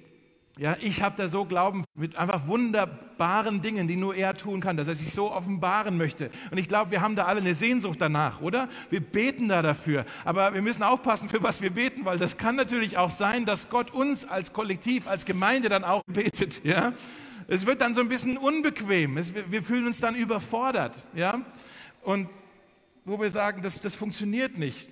ja, 0.57 0.77
ich 0.81 1.03
habe 1.03 1.17
da 1.17 1.29
so 1.29 1.45
Glauben 1.45 1.85
mit 1.97 2.15
einfach 2.15 2.47
wunderbaren 2.47 3.61
Dingen, 3.61 3.89
die 3.89 3.97
nur 3.97 4.15
er 4.15 4.35
tun 4.35 4.61
kann, 4.61 4.77
dass 4.77 4.87
er 4.87 4.95
sich 4.95 5.13
so 5.13 5.33
offenbaren 5.33 5.97
möchte. 5.97 6.31
Und 6.53 6.59
ich 6.59 6.69
glaube, 6.69 6.93
wir 6.93 7.01
haben 7.01 7.17
da 7.17 7.25
alle 7.25 7.41
eine 7.41 7.55
Sehnsucht 7.55 8.01
danach, 8.01 8.41
oder? 8.41 8.69
Wir 8.89 9.01
beten 9.01 9.49
da 9.49 9.63
dafür. 9.63 10.05
Aber 10.25 10.55
wir 10.55 10.63
müssen 10.63 10.85
aufpassen, 10.85 11.29
für 11.29 11.43
was 11.43 11.61
wir 11.61 11.71
beten, 11.71 12.05
weil 12.05 12.19
das 12.19 12.37
kann 12.37 12.55
natürlich 12.55 12.97
auch 12.99 13.11
sein, 13.11 13.47
dass 13.47 13.69
Gott 13.69 13.91
uns 13.91 14.25
als 14.25 14.53
Kollektiv, 14.53 15.09
als 15.09 15.25
Gemeinde 15.25 15.69
dann 15.69 15.83
auch 15.83 16.03
betet. 16.07 16.65
Ja? 16.65 16.93
Es 17.49 17.67
wird 17.67 17.81
dann 17.81 17.97
so 17.97 18.01
ein 18.01 18.09
bisschen 18.09 18.37
unbequem. 18.37 19.17
Es, 19.17 19.33
wir 19.35 19.63
fühlen 19.63 19.87
uns 19.87 20.01
dann 20.01 20.15
überfordert. 20.15 20.95
Ja? 21.15 21.41
Und 22.03 22.29
wo 23.05 23.21
wir 23.21 23.31
sagen, 23.31 23.61
das, 23.61 23.81
das 23.81 23.97
funktioniert 23.97 24.57
nicht. 24.57 24.89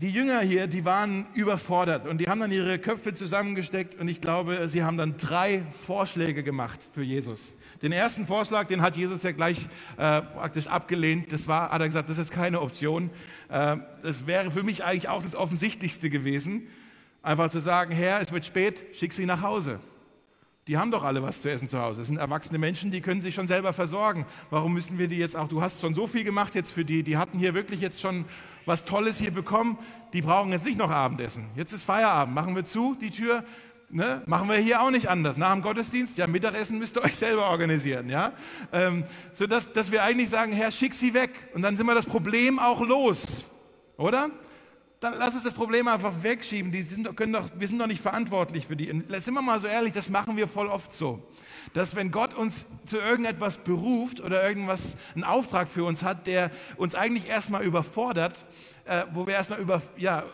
Die 0.00 0.10
Jünger 0.10 0.42
hier, 0.42 0.68
die 0.68 0.84
waren 0.84 1.26
überfordert 1.34 2.06
und 2.06 2.20
die 2.20 2.28
haben 2.28 2.38
dann 2.38 2.52
ihre 2.52 2.78
Köpfe 2.78 3.14
zusammengesteckt 3.14 3.98
und 3.98 4.06
ich 4.06 4.20
glaube, 4.20 4.68
sie 4.68 4.84
haben 4.84 4.96
dann 4.96 5.16
drei 5.16 5.64
Vorschläge 5.72 6.44
gemacht 6.44 6.78
für 6.94 7.02
Jesus. 7.02 7.56
Den 7.82 7.90
ersten 7.90 8.24
Vorschlag, 8.24 8.68
den 8.68 8.80
hat 8.80 8.96
Jesus 8.96 9.24
ja 9.24 9.32
gleich 9.32 9.58
äh, 9.96 10.22
praktisch 10.22 10.68
abgelehnt. 10.68 11.32
Das 11.32 11.48
war, 11.48 11.70
hat 11.70 11.80
er 11.80 11.88
gesagt, 11.88 12.08
das 12.08 12.18
ist 12.18 12.30
keine 12.30 12.60
Option. 12.60 13.10
Äh, 13.48 13.78
das 14.04 14.28
wäre 14.28 14.52
für 14.52 14.62
mich 14.62 14.84
eigentlich 14.84 15.08
auch 15.08 15.24
das 15.24 15.34
Offensichtlichste 15.34 16.10
gewesen, 16.10 16.68
einfach 17.20 17.50
zu 17.50 17.58
sagen, 17.58 17.92
Herr, 17.92 18.20
es 18.20 18.30
wird 18.30 18.46
spät, 18.46 18.84
schick 18.94 19.12
sie 19.12 19.26
nach 19.26 19.42
Hause. 19.42 19.80
Die 20.68 20.78
haben 20.78 20.92
doch 20.92 21.02
alle 21.02 21.24
was 21.24 21.42
zu 21.42 21.50
essen 21.50 21.68
zu 21.68 21.80
Hause. 21.80 22.02
Das 22.02 22.06
sind 22.06 22.18
erwachsene 22.18 22.58
Menschen, 22.58 22.92
die 22.92 23.00
können 23.00 23.20
sich 23.20 23.34
schon 23.34 23.48
selber 23.48 23.72
versorgen. 23.72 24.26
Warum 24.50 24.74
müssen 24.74 24.96
wir 24.96 25.08
die 25.08 25.18
jetzt 25.18 25.34
auch, 25.34 25.48
du 25.48 25.60
hast 25.60 25.80
schon 25.80 25.96
so 25.96 26.06
viel 26.06 26.22
gemacht 26.22 26.54
jetzt 26.54 26.70
für 26.70 26.84
die, 26.84 27.02
die 27.02 27.16
hatten 27.16 27.40
hier 27.40 27.54
wirklich 27.54 27.80
jetzt 27.80 28.00
schon 28.00 28.26
was 28.68 28.84
Tolles 28.84 29.18
hier 29.18 29.32
bekommen, 29.32 29.78
die 30.12 30.22
brauchen 30.22 30.52
jetzt 30.52 30.64
nicht 30.64 30.78
noch 30.78 30.90
Abendessen. 30.90 31.46
Jetzt 31.56 31.72
ist 31.72 31.82
Feierabend, 31.82 32.34
machen 32.34 32.54
wir 32.54 32.64
zu, 32.64 32.96
die 33.00 33.10
Tür, 33.10 33.44
ne? 33.90 34.22
machen 34.26 34.48
wir 34.48 34.56
hier 34.56 34.80
auch 34.80 34.90
nicht 34.90 35.08
anders. 35.08 35.36
Nach 35.36 35.52
dem 35.52 35.62
Gottesdienst, 35.62 36.16
ja, 36.18 36.26
Mittagessen 36.26 36.78
müsst 36.78 36.96
ihr 36.96 37.02
euch 37.04 37.16
selber 37.16 37.48
organisieren, 37.48 38.08
ja. 38.08 38.32
Ähm, 38.72 39.04
sodass 39.32 39.72
dass 39.72 39.90
wir 39.90 40.02
eigentlich 40.02 40.28
sagen, 40.28 40.52
Herr, 40.52 40.70
schick 40.70 40.94
sie 40.94 41.14
weg. 41.14 41.30
Und 41.54 41.62
dann 41.62 41.76
sind 41.76 41.86
wir 41.86 41.94
das 41.94 42.06
Problem 42.06 42.58
auch 42.58 42.80
los, 42.80 43.44
oder? 43.96 44.30
Dann 45.00 45.14
lass 45.18 45.34
uns 45.34 45.44
das 45.44 45.54
Problem 45.54 45.86
einfach 45.86 46.12
wegschieben. 46.22 46.72
Die 46.72 46.82
sind, 46.82 47.16
können 47.16 47.32
doch, 47.32 47.48
wir 47.56 47.68
sind 47.68 47.78
doch 47.78 47.86
nicht 47.86 48.02
verantwortlich 48.02 48.66
für 48.66 48.76
die. 48.76 48.90
Und 48.90 49.10
sind 49.22 49.34
wir 49.34 49.42
mal 49.42 49.60
so 49.60 49.66
ehrlich, 49.66 49.92
das 49.92 50.08
machen 50.08 50.36
wir 50.36 50.48
voll 50.48 50.68
oft 50.68 50.92
so 50.92 51.22
dass 51.72 51.96
wenn 51.96 52.10
Gott 52.10 52.34
uns 52.34 52.66
zu 52.86 52.98
irgendetwas 52.98 53.58
beruft 53.58 54.20
oder 54.20 54.42
irgendwas, 54.46 54.96
einen 55.14 55.24
Auftrag 55.24 55.68
für 55.68 55.84
uns 55.84 56.02
hat, 56.02 56.26
der 56.26 56.50
uns 56.76 56.94
eigentlich 56.94 57.28
erstmal 57.28 57.64
überfordert, 57.64 58.44
äh, 58.84 59.04
wo 59.12 59.26
wir 59.26 59.34
erstmal 59.34 59.60
über, 59.60 59.82
ja, 59.96 60.24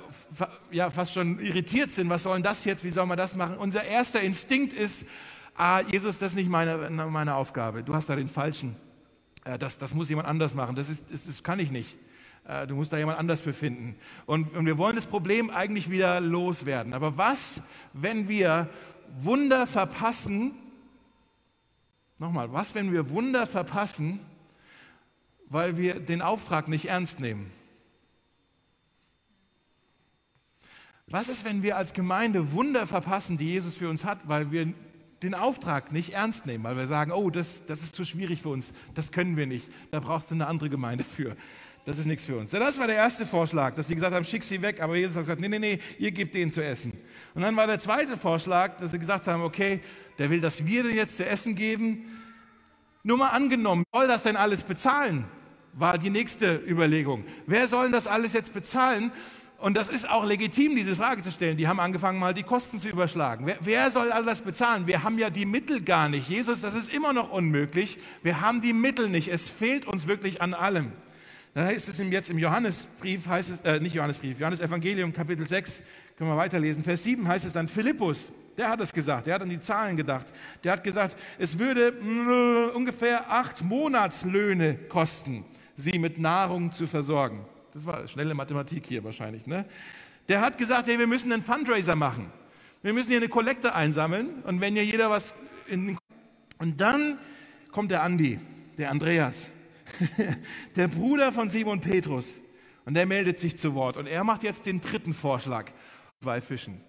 ja, 0.70 0.90
fast 0.90 1.12
schon 1.12 1.40
irritiert 1.40 1.90
sind, 1.90 2.08
was 2.08 2.22
soll 2.22 2.34
denn 2.34 2.42
das 2.42 2.64
jetzt, 2.64 2.84
wie 2.84 2.90
soll 2.90 3.06
man 3.06 3.18
das 3.18 3.34
machen? 3.34 3.56
Unser 3.56 3.84
erster 3.84 4.20
Instinkt 4.20 4.72
ist, 4.72 5.06
ah, 5.56 5.80
Jesus, 5.80 6.18
das 6.18 6.30
ist 6.30 6.36
nicht 6.36 6.48
meine, 6.48 6.90
meine 6.90 7.34
Aufgabe, 7.34 7.82
du 7.82 7.94
hast 7.94 8.08
da 8.08 8.16
den 8.16 8.28
Falschen, 8.28 8.76
äh, 9.44 9.58
das, 9.58 9.78
das 9.78 9.94
muss 9.94 10.08
jemand 10.08 10.28
anders 10.28 10.54
machen, 10.54 10.76
das, 10.76 10.88
ist, 10.88 11.10
das, 11.10 11.26
das 11.26 11.42
kann 11.42 11.58
ich 11.58 11.70
nicht. 11.70 11.96
Äh, 12.46 12.66
du 12.66 12.76
musst 12.76 12.92
da 12.92 12.98
jemand 12.98 13.18
anders 13.18 13.42
befinden. 13.42 13.96
Und, 14.26 14.54
und 14.56 14.66
wir 14.66 14.78
wollen 14.78 14.96
das 14.96 15.06
Problem 15.06 15.50
eigentlich 15.50 15.90
wieder 15.90 16.20
loswerden. 16.20 16.94
Aber 16.94 17.16
was, 17.16 17.62
wenn 17.92 18.28
wir 18.28 18.68
Wunder 19.18 19.66
verpassen, 19.66 20.52
Nochmal, 22.18 22.52
was, 22.52 22.74
wenn 22.74 22.92
wir 22.92 23.10
Wunder 23.10 23.46
verpassen, 23.46 24.20
weil 25.46 25.76
wir 25.76 25.98
den 25.98 26.22
Auftrag 26.22 26.68
nicht 26.68 26.86
ernst 26.86 27.18
nehmen? 27.18 27.50
Was 31.06 31.28
ist, 31.28 31.44
wenn 31.44 31.62
wir 31.62 31.76
als 31.76 31.92
Gemeinde 31.92 32.52
Wunder 32.52 32.86
verpassen, 32.86 33.36
die 33.36 33.50
Jesus 33.50 33.76
für 33.76 33.90
uns 33.90 34.04
hat, 34.04 34.28
weil 34.28 34.52
wir 34.52 34.72
den 35.22 35.34
Auftrag 35.34 35.92
nicht 35.92 36.12
ernst 36.12 36.46
nehmen, 36.46 36.64
weil 36.64 36.76
wir 36.76 36.86
sagen, 36.86 37.10
oh, 37.10 37.30
das, 37.30 37.66
das 37.66 37.82
ist 37.82 37.94
zu 37.94 38.04
schwierig 38.04 38.42
für 38.42 38.48
uns, 38.50 38.72
das 38.94 39.10
können 39.10 39.36
wir 39.36 39.46
nicht, 39.46 39.68
da 39.90 40.00
brauchst 40.00 40.30
du 40.30 40.34
eine 40.34 40.46
andere 40.46 40.70
Gemeinde 40.70 41.04
für. 41.04 41.36
Das 41.84 41.98
ist 41.98 42.06
nichts 42.06 42.24
für 42.24 42.38
uns. 42.38 42.50
Das 42.50 42.78
war 42.78 42.86
der 42.86 42.96
erste 42.96 43.26
Vorschlag, 43.26 43.74
dass 43.74 43.88
sie 43.88 43.94
gesagt 43.94 44.14
haben, 44.14 44.24
schick 44.24 44.42
sie 44.42 44.62
weg, 44.62 44.80
aber 44.80 44.96
Jesus 44.96 45.16
hat 45.16 45.22
gesagt, 45.22 45.40
nee, 45.40 45.48
nee, 45.48 45.58
nee, 45.58 45.78
ihr 45.98 46.12
gebt 46.12 46.34
denen 46.34 46.50
zu 46.50 46.64
essen. 46.64 46.92
Und 47.34 47.42
dann 47.42 47.54
war 47.56 47.66
der 47.66 47.78
zweite 47.78 48.16
Vorschlag, 48.16 48.78
dass 48.78 48.92
sie 48.92 48.98
gesagt 48.98 49.28
haben, 49.28 49.42
okay, 49.42 49.80
der 50.18 50.30
will, 50.30 50.40
dass 50.40 50.64
wir 50.64 50.82
denen 50.82 50.96
jetzt 50.96 51.18
zu 51.18 51.26
essen 51.26 51.54
geben. 51.54 52.06
Nur 53.02 53.18
mal 53.18 53.28
angenommen, 53.28 53.84
soll 53.92 54.08
das 54.08 54.22
denn 54.22 54.36
alles 54.36 54.62
bezahlen? 54.62 55.26
War 55.74 55.98
die 55.98 56.08
nächste 56.08 56.56
Überlegung. 56.56 57.24
Wer 57.46 57.68
soll 57.68 57.90
das 57.90 58.06
alles 58.06 58.32
jetzt 58.32 58.54
bezahlen? 58.54 59.12
Und 59.58 59.76
das 59.76 59.88
ist 59.90 60.08
auch 60.08 60.24
legitim, 60.24 60.76
diese 60.76 60.96
Frage 60.96 61.20
zu 61.20 61.30
stellen. 61.30 61.56
Die 61.56 61.68
haben 61.68 61.80
angefangen, 61.80 62.18
mal 62.18 62.32
die 62.32 62.42
Kosten 62.44 62.78
zu 62.78 62.88
überschlagen. 62.88 63.46
Wer, 63.46 63.58
wer, 63.60 63.90
soll 63.90 64.10
all 64.10 64.24
das 64.24 64.40
bezahlen? 64.40 64.86
Wir 64.86 65.02
haben 65.02 65.18
ja 65.18 65.28
die 65.30 65.46
Mittel 65.46 65.82
gar 65.82 66.08
nicht. 66.08 66.28
Jesus, 66.28 66.62
das 66.62 66.74
ist 66.74 66.92
immer 66.92 67.12
noch 67.12 67.30
unmöglich. 67.30 67.98
Wir 68.22 68.40
haben 68.40 68.60
die 68.60 68.72
Mittel 68.72 69.08
nicht. 69.08 69.28
Es 69.28 69.50
fehlt 69.50 69.86
uns 69.86 70.06
wirklich 70.06 70.40
an 70.40 70.54
allem. 70.54 70.92
Da 71.54 71.66
heißt 71.66 71.88
es 71.88 71.98
jetzt 71.98 72.30
im 72.30 72.38
Johannesbrief, 72.38 73.28
heißt 73.28 73.50
es, 73.50 73.60
äh, 73.60 73.78
nicht 73.78 73.94
Johannesbrief, 73.94 74.40
Johannes 74.40 74.58
Evangelium, 74.58 75.12
Kapitel 75.12 75.46
6, 75.46 75.82
können 76.18 76.30
wir 76.30 76.36
weiterlesen. 76.36 76.82
Vers 76.82 77.04
7 77.04 77.26
heißt 77.28 77.44
es 77.44 77.52
dann, 77.52 77.68
Philippus, 77.68 78.32
der 78.58 78.68
hat 78.68 78.80
es 78.80 78.92
gesagt, 78.92 79.28
der 79.28 79.34
hat 79.34 79.42
an 79.42 79.50
die 79.50 79.60
Zahlen 79.60 79.96
gedacht. 79.96 80.26
Der 80.64 80.72
hat 80.72 80.82
gesagt, 80.82 81.16
es 81.38 81.56
würde 81.56 81.92
mh, 81.92 82.72
ungefähr 82.74 83.30
acht 83.30 83.62
Monatslöhne 83.62 84.74
kosten, 84.88 85.44
sie 85.76 85.96
mit 85.98 86.18
Nahrung 86.18 86.72
zu 86.72 86.88
versorgen. 86.88 87.44
Das 87.72 87.86
war 87.86 88.06
schnelle 88.08 88.34
Mathematik 88.34 88.86
hier 88.86 89.04
wahrscheinlich. 89.04 89.46
Ne? 89.46 89.64
Der 90.28 90.40
hat 90.40 90.58
gesagt, 90.58 90.88
hey, 90.88 90.98
wir 90.98 91.06
müssen 91.06 91.32
einen 91.32 91.42
Fundraiser 91.42 91.94
machen. 91.94 92.32
Wir 92.82 92.92
müssen 92.92 93.10
hier 93.10 93.18
eine 93.18 93.28
Kollekte 93.28 93.74
einsammeln 93.74 94.42
und 94.44 94.60
wenn 94.60 94.74
hier 94.74 94.84
jeder 94.84 95.08
was 95.08 95.34
in 95.68 95.96
und 96.58 96.80
dann 96.80 97.18
kommt 97.72 97.90
der 97.90 98.02
Andi, 98.02 98.38
der 98.78 98.90
Andreas, 98.90 99.50
der 100.76 100.88
Bruder 100.88 101.32
von 101.32 101.48
Simon 101.48 101.80
Petrus 101.80 102.40
und 102.84 102.94
der 102.94 103.06
meldet 103.06 103.38
sich 103.38 103.56
zu 103.56 103.74
Wort 103.74 103.96
und 103.96 104.06
er 104.06 104.24
macht 104.24 104.42
jetzt 104.42 104.66
den 104.66 104.80
dritten 104.80 105.14
Vorschlag, 105.14 105.70
zwei 106.22 106.40
Fischen. 106.40 106.80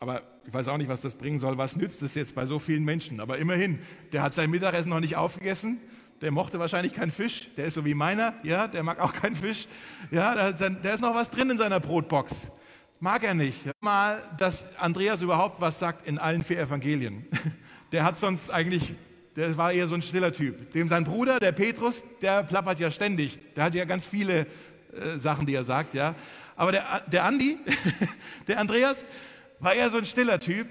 Aber 0.00 0.22
ich 0.46 0.52
weiß 0.52 0.68
auch 0.68 0.78
nicht, 0.78 0.88
was 0.88 1.02
das 1.02 1.14
bringen 1.14 1.38
soll. 1.38 1.58
Was 1.58 1.76
nützt 1.76 2.02
es 2.02 2.16
jetzt 2.16 2.34
bei 2.34 2.44
so 2.44 2.58
vielen 2.58 2.84
Menschen? 2.84 3.20
Aber 3.20 3.38
immerhin, 3.38 3.78
der 4.12 4.22
hat 4.22 4.34
sein 4.34 4.50
Mittagessen 4.50 4.90
noch 4.90 5.00
nicht 5.00 5.16
aufgegessen 5.16 5.80
der 6.22 6.30
mochte 6.30 6.58
wahrscheinlich 6.58 6.94
keinen 6.94 7.10
Fisch, 7.10 7.50
der 7.56 7.66
ist 7.66 7.74
so 7.74 7.84
wie 7.84 7.94
meiner, 7.94 8.34
ja, 8.44 8.68
der 8.68 8.84
mag 8.84 9.00
auch 9.00 9.12
keinen 9.12 9.34
Fisch. 9.34 9.66
Ja, 10.10 10.52
da, 10.52 10.68
da 10.68 10.90
ist 10.90 11.00
noch 11.00 11.14
was 11.14 11.30
drin 11.30 11.50
in 11.50 11.58
seiner 11.58 11.80
Brotbox. 11.80 12.50
Mag 13.00 13.24
er 13.24 13.34
nicht. 13.34 13.58
Mal, 13.80 14.22
dass 14.38 14.74
Andreas 14.76 15.20
überhaupt 15.20 15.60
was 15.60 15.80
sagt 15.80 16.06
in 16.06 16.18
allen 16.18 16.44
vier 16.44 16.60
Evangelien. 16.60 17.26
Der 17.90 18.04
hat 18.04 18.16
sonst 18.16 18.48
eigentlich, 18.48 18.94
der 19.36 19.56
war 19.56 19.72
eher 19.72 19.88
so 19.88 19.94
ein 19.94 20.02
stiller 20.02 20.32
Typ. 20.32 20.70
Dem 20.72 20.88
sein 20.88 21.04
Bruder, 21.04 21.40
der 21.40 21.52
Petrus, 21.52 22.04
der 22.20 22.42
plappert 22.42 22.80
ja 22.80 22.90
ständig. 22.90 23.38
Der 23.56 23.64
hat 23.64 23.74
ja 23.74 23.84
ganz 23.84 24.06
viele 24.06 24.46
äh, 24.92 25.16
Sachen, 25.16 25.46
die 25.46 25.54
er 25.54 25.64
sagt, 25.64 25.94
ja. 25.94 26.14
Aber 26.56 26.72
der, 26.72 27.00
der 27.06 27.24
Andi, 27.24 27.58
der 28.48 28.60
Andreas, 28.60 29.06
war 29.58 29.74
eher 29.74 29.90
so 29.90 29.98
ein 29.98 30.04
stiller 30.04 30.38
Typ. 30.38 30.66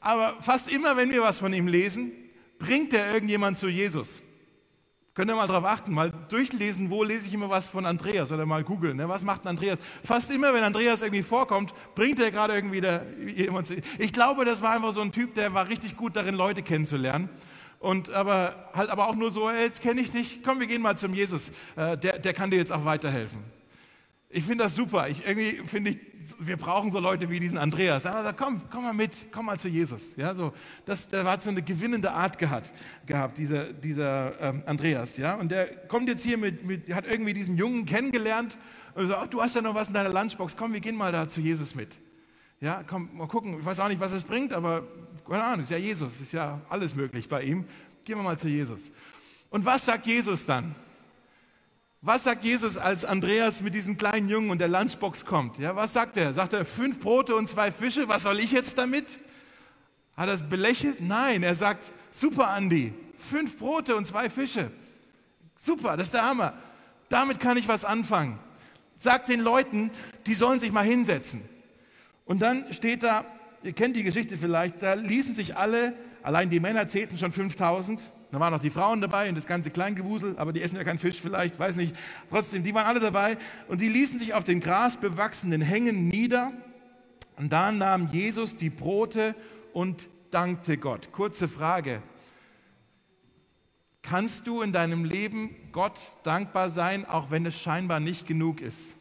Aber 0.00 0.40
fast 0.40 0.70
immer, 0.70 0.96
wenn 0.96 1.10
wir 1.10 1.22
was 1.22 1.38
von 1.38 1.52
ihm 1.52 1.66
lesen, 1.66 2.12
bringt 2.58 2.92
er 2.92 3.12
irgendjemand 3.12 3.58
zu 3.58 3.68
Jesus. 3.68 4.22
Könnt 5.14 5.30
ihr 5.30 5.36
mal 5.36 5.46
darauf 5.46 5.64
achten, 5.64 5.94
mal 5.94 6.12
durchlesen, 6.28 6.90
wo 6.90 7.04
lese 7.04 7.28
ich 7.28 7.34
immer 7.34 7.48
was 7.48 7.68
von 7.68 7.86
Andreas 7.86 8.32
oder 8.32 8.46
mal 8.46 8.64
googeln. 8.64 8.96
Ne? 8.96 9.08
Was 9.08 9.22
macht 9.22 9.44
ein 9.44 9.48
Andreas? 9.48 9.78
Fast 10.02 10.30
immer, 10.32 10.52
wenn 10.52 10.64
Andreas 10.64 11.02
irgendwie 11.02 11.22
vorkommt, 11.22 11.72
bringt 11.94 12.18
er 12.18 12.32
gerade 12.32 12.52
irgendwie 12.52 12.80
da 12.80 13.02
jemand 13.34 13.68
zu. 13.68 13.76
Ich 13.98 14.12
glaube, 14.12 14.44
das 14.44 14.60
war 14.60 14.72
einfach 14.72 14.92
so 14.92 15.02
ein 15.02 15.12
Typ, 15.12 15.34
der 15.34 15.54
war 15.54 15.68
richtig 15.68 15.96
gut 15.96 16.16
darin, 16.16 16.34
Leute 16.34 16.62
kennenzulernen. 16.62 17.28
Und 17.84 18.08
aber 18.14 18.70
halt 18.72 18.88
aber 18.88 19.08
auch 19.08 19.14
nur 19.14 19.30
so, 19.30 19.50
hey, 19.50 19.64
jetzt 19.64 19.82
kenne 19.82 20.00
ich 20.00 20.10
dich, 20.10 20.42
komm, 20.42 20.58
wir 20.58 20.66
gehen 20.66 20.80
mal 20.80 20.96
zum 20.96 21.12
Jesus. 21.12 21.52
Äh, 21.76 21.98
der, 21.98 22.18
der 22.18 22.32
kann 22.32 22.50
dir 22.50 22.56
jetzt 22.56 22.72
auch 22.72 22.86
weiterhelfen. 22.86 23.40
Ich 24.30 24.42
finde 24.42 24.64
das 24.64 24.74
super. 24.74 25.06
Ich, 25.10 25.26
irgendwie 25.26 25.60
finde 25.66 25.90
ich, 25.90 25.98
wir 26.38 26.56
brauchen 26.56 26.90
so 26.90 26.98
Leute 26.98 27.28
wie 27.28 27.38
diesen 27.40 27.58
Andreas. 27.58 28.06
Aber 28.06 28.22
sagt, 28.22 28.38
komm, 28.38 28.62
komm 28.70 28.84
mal 28.84 28.94
mit, 28.94 29.12
komm 29.30 29.44
mal 29.44 29.58
zu 29.58 29.68
Jesus. 29.68 30.16
Ja, 30.16 30.34
so, 30.34 30.54
das, 30.86 31.08
der 31.08 31.24
hat 31.24 31.42
so 31.42 31.50
eine 31.50 31.60
gewinnende 31.60 32.10
Art 32.10 32.38
gehabt, 32.38 32.72
gehabt 33.04 33.36
dieser, 33.36 33.64
dieser 33.74 34.40
ähm, 34.40 34.62
Andreas. 34.64 35.18
Ja, 35.18 35.34
und 35.34 35.50
der 35.50 35.66
kommt 35.86 36.08
jetzt 36.08 36.24
hier 36.24 36.38
mit, 36.38 36.64
mit, 36.64 36.90
hat 36.94 37.04
irgendwie 37.06 37.34
diesen 37.34 37.58
Jungen 37.58 37.84
kennengelernt 37.84 38.56
und 38.94 39.08
sagt, 39.08 39.34
du 39.34 39.42
hast 39.42 39.56
ja 39.56 39.60
noch 39.60 39.74
was 39.74 39.88
in 39.88 39.94
deiner 39.94 40.08
Lunchbox. 40.08 40.56
Komm, 40.56 40.72
wir 40.72 40.80
gehen 40.80 40.96
mal 40.96 41.12
da 41.12 41.28
zu 41.28 41.42
Jesus 41.42 41.74
mit. 41.74 41.90
Ja, 42.62 42.82
komm, 42.82 43.10
mal 43.12 43.28
gucken. 43.28 43.58
Ich 43.60 43.66
weiß 43.66 43.78
auch 43.80 43.88
nicht, 43.88 44.00
was 44.00 44.12
es 44.12 44.22
bringt, 44.22 44.54
aber 44.54 44.84
keine 45.28 45.44
Ahnung, 45.44 45.60
ist 45.60 45.70
ja 45.70 45.78
Jesus, 45.78 46.20
ist 46.20 46.32
ja 46.32 46.60
alles 46.68 46.94
möglich 46.94 47.28
bei 47.28 47.42
ihm. 47.42 47.64
Gehen 48.04 48.18
wir 48.18 48.22
mal 48.22 48.38
zu 48.38 48.48
Jesus. 48.48 48.90
Und 49.50 49.64
was 49.64 49.84
sagt 49.84 50.06
Jesus 50.06 50.44
dann? 50.46 50.74
Was 52.02 52.24
sagt 52.24 52.44
Jesus, 52.44 52.76
als 52.76 53.04
Andreas 53.06 53.62
mit 53.62 53.74
diesem 53.74 53.96
kleinen 53.96 54.28
Jungen 54.28 54.50
und 54.50 54.58
der 54.58 54.68
Lunchbox 54.68 55.24
kommt? 55.24 55.58
Ja, 55.58 55.74
was 55.74 55.94
sagt 55.94 56.18
er? 56.18 56.34
Sagt 56.34 56.52
er, 56.52 56.66
fünf 56.66 57.00
Brote 57.00 57.34
und 57.34 57.48
zwei 57.48 57.72
Fische, 57.72 58.08
was 58.08 58.24
soll 58.24 58.40
ich 58.40 58.52
jetzt 58.52 58.76
damit? 58.76 59.18
Hat 60.14 60.28
er 60.28 60.34
es 60.34 60.42
belächelt? 60.42 61.00
Nein, 61.00 61.42
er 61.42 61.54
sagt, 61.54 61.90
super 62.10 62.48
Andi, 62.48 62.92
fünf 63.16 63.58
Brote 63.58 63.96
und 63.96 64.06
zwei 64.06 64.28
Fische. 64.28 64.70
Super, 65.56 65.96
das 65.96 66.06
ist 66.06 66.14
der 66.14 66.24
Hammer. 66.24 66.52
Damit 67.08 67.40
kann 67.40 67.56
ich 67.56 67.68
was 67.68 67.86
anfangen. 67.86 68.38
Sagt 68.98 69.30
den 69.30 69.40
Leuten, 69.40 69.90
die 70.26 70.34
sollen 70.34 70.60
sich 70.60 70.72
mal 70.72 70.84
hinsetzen. 70.84 71.40
Und 72.26 72.42
dann 72.42 72.70
steht 72.74 73.02
da, 73.02 73.24
ihr 73.64 73.72
kennt 73.72 73.96
die 73.96 74.02
Geschichte 74.02 74.36
vielleicht, 74.36 74.82
da 74.82 74.94
ließen 74.94 75.34
sich 75.34 75.56
alle, 75.56 75.94
allein 76.22 76.50
die 76.50 76.60
Männer 76.60 76.86
zählten 76.86 77.16
schon 77.18 77.32
5000, 77.32 78.00
da 78.30 78.38
waren 78.38 78.52
noch 78.52 78.60
die 78.60 78.70
Frauen 78.70 79.00
dabei 79.00 79.28
und 79.28 79.36
das 79.36 79.46
ganze 79.46 79.70
Kleingewusel, 79.70 80.36
aber 80.38 80.52
die 80.52 80.60
essen 80.60 80.76
ja 80.76 80.84
keinen 80.84 80.98
Fisch 80.98 81.20
vielleicht, 81.20 81.58
weiß 81.58 81.76
nicht. 81.76 81.94
Trotzdem, 82.30 82.62
die 82.62 82.74
waren 82.74 82.86
alle 82.86 83.00
dabei 83.00 83.38
und 83.68 83.80
die 83.80 83.88
ließen 83.88 84.18
sich 84.18 84.34
auf 84.34 84.44
den 84.44 84.60
grasbewachsenen 84.60 85.60
Hängen 85.60 86.08
nieder. 86.08 86.52
Und 87.36 87.52
da 87.52 87.72
nahm 87.72 88.08
Jesus 88.12 88.56
die 88.56 88.70
Brote 88.70 89.34
und 89.72 90.08
dankte 90.30 90.78
Gott. 90.78 91.12
Kurze 91.12 91.48
Frage. 91.48 92.02
Kannst 94.02 94.46
du 94.46 94.62
in 94.62 94.72
deinem 94.72 95.04
Leben 95.04 95.54
Gott 95.72 95.98
dankbar 96.24 96.70
sein, 96.70 97.06
auch 97.06 97.30
wenn 97.30 97.46
es 97.46 97.58
scheinbar 97.58 98.00
nicht 98.00 98.26
genug 98.26 98.60
ist? 98.60 98.96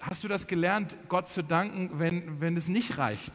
Hast 0.00 0.22
du 0.22 0.28
das 0.28 0.46
gelernt, 0.46 0.96
Gott 1.08 1.28
zu 1.28 1.42
danken, 1.42 1.90
wenn, 1.94 2.40
wenn 2.40 2.56
es 2.56 2.68
nicht 2.68 2.98
reicht? 2.98 3.32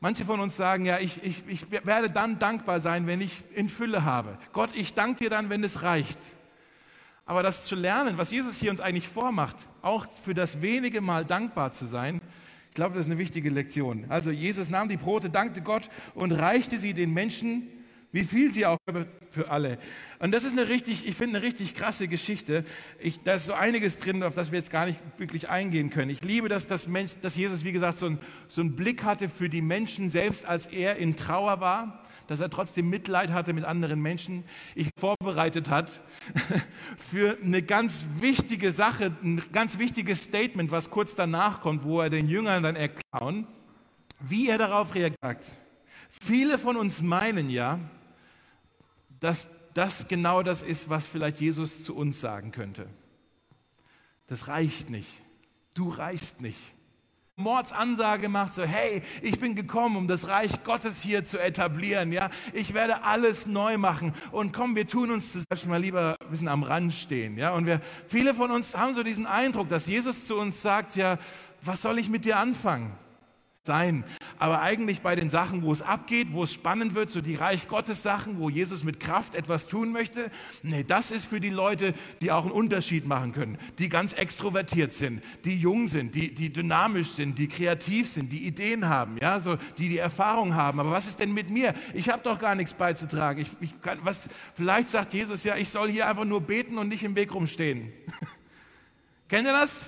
Manche 0.00 0.24
von 0.24 0.40
uns 0.40 0.56
sagen, 0.56 0.84
ja, 0.84 0.98
ich, 0.98 1.22
ich, 1.22 1.42
ich 1.46 1.70
werde 1.70 2.10
dann 2.10 2.38
dankbar 2.38 2.80
sein, 2.80 3.06
wenn 3.06 3.20
ich 3.20 3.44
in 3.54 3.68
Fülle 3.68 4.04
habe. 4.04 4.36
Gott, 4.52 4.70
ich 4.74 4.94
danke 4.94 5.24
dir 5.24 5.30
dann, 5.30 5.50
wenn 5.50 5.62
es 5.62 5.82
reicht. 5.82 6.18
Aber 7.24 7.42
das 7.42 7.66
zu 7.66 7.76
lernen, 7.76 8.18
was 8.18 8.30
Jesus 8.30 8.58
hier 8.58 8.70
uns 8.70 8.80
eigentlich 8.80 9.08
vormacht, 9.08 9.56
auch 9.80 10.06
für 10.24 10.34
das 10.34 10.60
wenige 10.60 11.00
Mal 11.00 11.24
dankbar 11.24 11.72
zu 11.72 11.86
sein, 11.86 12.20
ich 12.68 12.74
glaube, 12.74 12.94
das 12.94 13.04
ist 13.06 13.12
eine 13.12 13.18
wichtige 13.18 13.50
Lektion. 13.50 14.06
Also 14.08 14.30
Jesus 14.30 14.70
nahm 14.70 14.88
die 14.88 14.96
Brote, 14.96 15.28
dankte 15.28 15.60
Gott 15.60 15.90
und 16.14 16.32
reichte 16.32 16.78
sie 16.78 16.94
den 16.94 17.12
Menschen, 17.12 17.68
wie 18.12 18.24
viel 18.24 18.52
sie 18.52 18.66
auch 18.66 18.78
für 19.30 19.50
alle. 19.50 19.78
Und 20.18 20.32
das 20.32 20.44
ist 20.44 20.56
eine 20.56 20.68
richtig, 20.68 21.08
ich 21.08 21.16
finde 21.16 21.38
eine 21.38 21.46
richtig 21.46 21.74
krasse 21.74 22.06
Geschichte. 22.06 22.64
Ich, 23.00 23.20
da 23.24 23.34
ist 23.34 23.46
so 23.46 23.54
einiges 23.54 23.98
drin, 23.98 24.22
auf 24.22 24.34
das 24.34 24.52
wir 24.52 24.58
jetzt 24.58 24.70
gar 24.70 24.86
nicht 24.86 25.00
wirklich 25.18 25.48
eingehen 25.48 25.90
können. 25.90 26.10
Ich 26.10 26.22
liebe, 26.22 26.48
dass, 26.48 26.66
das 26.66 26.86
Mensch, 26.86 27.12
dass 27.22 27.34
Jesus, 27.34 27.64
wie 27.64 27.72
gesagt, 27.72 27.98
so, 27.98 28.06
ein, 28.06 28.18
so 28.48 28.60
einen 28.60 28.76
Blick 28.76 29.02
hatte 29.02 29.28
für 29.28 29.48
die 29.48 29.62
Menschen, 29.62 30.10
selbst 30.10 30.46
als 30.46 30.66
er 30.66 30.96
in 30.96 31.16
Trauer 31.16 31.60
war, 31.60 32.04
dass 32.28 32.40
er 32.40 32.50
trotzdem 32.50 32.88
Mitleid 32.88 33.30
hatte 33.30 33.52
mit 33.52 33.64
anderen 33.64 34.00
Menschen. 34.00 34.44
Ich 34.74 34.90
vorbereitet 34.98 35.68
hat 35.70 36.02
für 36.96 37.36
eine 37.42 37.62
ganz 37.62 38.06
wichtige 38.18 38.72
Sache, 38.72 39.12
ein 39.22 39.42
ganz 39.52 39.78
wichtiges 39.78 40.22
Statement, 40.22 40.70
was 40.70 40.90
kurz 40.90 41.14
danach 41.14 41.60
kommt, 41.60 41.82
wo 41.84 42.00
er 42.00 42.10
den 42.10 42.28
Jüngern 42.28 42.62
dann 42.62 42.76
erklärt, 42.76 43.46
wie 44.20 44.48
er 44.48 44.58
darauf 44.58 44.94
reagiert. 44.94 45.52
Viele 46.08 46.58
von 46.58 46.76
uns 46.76 47.02
meinen 47.02 47.50
ja, 47.50 47.80
dass 49.22 49.48
das 49.74 50.08
genau 50.08 50.42
das 50.42 50.62
ist, 50.62 50.90
was 50.90 51.06
vielleicht 51.06 51.40
Jesus 51.40 51.84
zu 51.84 51.96
uns 51.96 52.20
sagen 52.20 52.52
könnte. 52.52 52.86
Das 54.26 54.48
reicht 54.48 54.90
nicht. 54.90 55.08
Du 55.74 55.88
reichst 55.88 56.40
nicht. 56.40 56.58
Mordsansage 57.36 58.28
macht 58.28 58.52
so, 58.52 58.62
hey, 58.62 59.02
ich 59.22 59.40
bin 59.40 59.54
gekommen, 59.54 59.96
um 59.96 60.06
das 60.06 60.28
Reich 60.28 60.64
Gottes 60.64 61.00
hier 61.00 61.24
zu 61.24 61.38
etablieren, 61.38 62.12
ja. 62.12 62.28
Ich 62.52 62.74
werde 62.74 63.04
alles 63.04 63.46
neu 63.46 63.78
machen 63.78 64.12
und 64.32 64.52
komm, 64.52 64.76
wir 64.76 64.86
tun 64.86 65.10
uns 65.10 65.32
zuerst 65.32 65.66
mal 65.66 65.80
lieber 65.80 66.16
ein 66.20 66.30
bisschen 66.30 66.48
am 66.48 66.62
Rand 66.62 66.92
stehen, 66.92 67.38
ja. 67.38 67.52
Und 67.52 67.66
wir, 67.66 67.80
viele 68.06 68.34
von 68.34 68.50
uns 68.50 68.76
haben 68.76 68.92
so 68.92 69.02
diesen 69.02 69.26
Eindruck, 69.26 69.68
dass 69.68 69.86
Jesus 69.86 70.26
zu 70.26 70.36
uns 70.36 70.60
sagt, 70.60 70.94
ja, 70.94 71.18
was 71.62 71.80
soll 71.80 71.98
ich 71.98 72.10
mit 72.10 72.26
dir 72.26 72.36
anfangen? 72.36 72.92
Sein. 73.64 74.02
Aber 74.40 74.60
eigentlich 74.60 75.02
bei 75.02 75.14
den 75.14 75.30
Sachen, 75.30 75.62
wo 75.62 75.72
es 75.72 75.82
abgeht, 75.82 76.32
wo 76.32 76.42
es 76.42 76.52
spannend 76.52 76.96
wird, 76.96 77.10
so 77.10 77.20
die 77.20 77.36
Reich 77.36 77.68
Gottes 77.68 78.02
Sachen, 78.02 78.40
wo 78.40 78.50
Jesus 78.50 78.82
mit 78.82 78.98
Kraft 78.98 79.36
etwas 79.36 79.68
tun 79.68 79.92
möchte, 79.92 80.32
nee, 80.64 80.82
das 80.82 81.12
ist 81.12 81.26
für 81.26 81.38
die 81.38 81.50
Leute, 81.50 81.94
die 82.20 82.32
auch 82.32 82.42
einen 82.42 82.50
Unterschied 82.50 83.06
machen 83.06 83.32
können, 83.32 83.58
die 83.78 83.88
ganz 83.88 84.14
extrovertiert 84.14 84.92
sind, 84.92 85.22
die 85.44 85.56
jung 85.56 85.86
sind, 85.86 86.16
die, 86.16 86.34
die 86.34 86.52
dynamisch 86.52 87.10
sind, 87.10 87.38
die 87.38 87.46
kreativ 87.46 88.10
sind, 88.10 88.32
die 88.32 88.48
Ideen 88.48 88.88
haben, 88.88 89.16
ja, 89.22 89.38
so, 89.38 89.56
die 89.78 89.88
die 89.88 89.98
Erfahrung 89.98 90.56
haben. 90.56 90.80
Aber 90.80 90.90
was 90.90 91.06
ist 91.06 91.20
denn 91.20 91.32
mit 91.32 91.48
mir? 91.48 91.72
Ich 91.94 92.08
habe 92.08 92.20
doch 92.24 92.40
gar 92.40 92.56
nichts 92.56 92.74
beizutragen. 92.74 93.42
Ich, 93.42 93.48
ich 93.60 93.80
kann, 93.80 94.00
was, 94.02 94.28
vielleicht 94.56 94.88
sagt 94.88 95.14
Jesus 95.14 95.44
ja, 95.44 95.54
ich 95.54 95.68
soll 95.68 95.88
hier 95.88 96.08
einfach 96.08 96.24
nur 96.24 96.40
beten 96.40 96.78
und 96.78 96.88
nicht 96.88 97.04
im 97.04 97.14
Weg 97.14 97.32
rumstehen. 97.32 97.92
Kennt 99.28 99.46
ihr 99.46 99.52
das? 99.52 99.84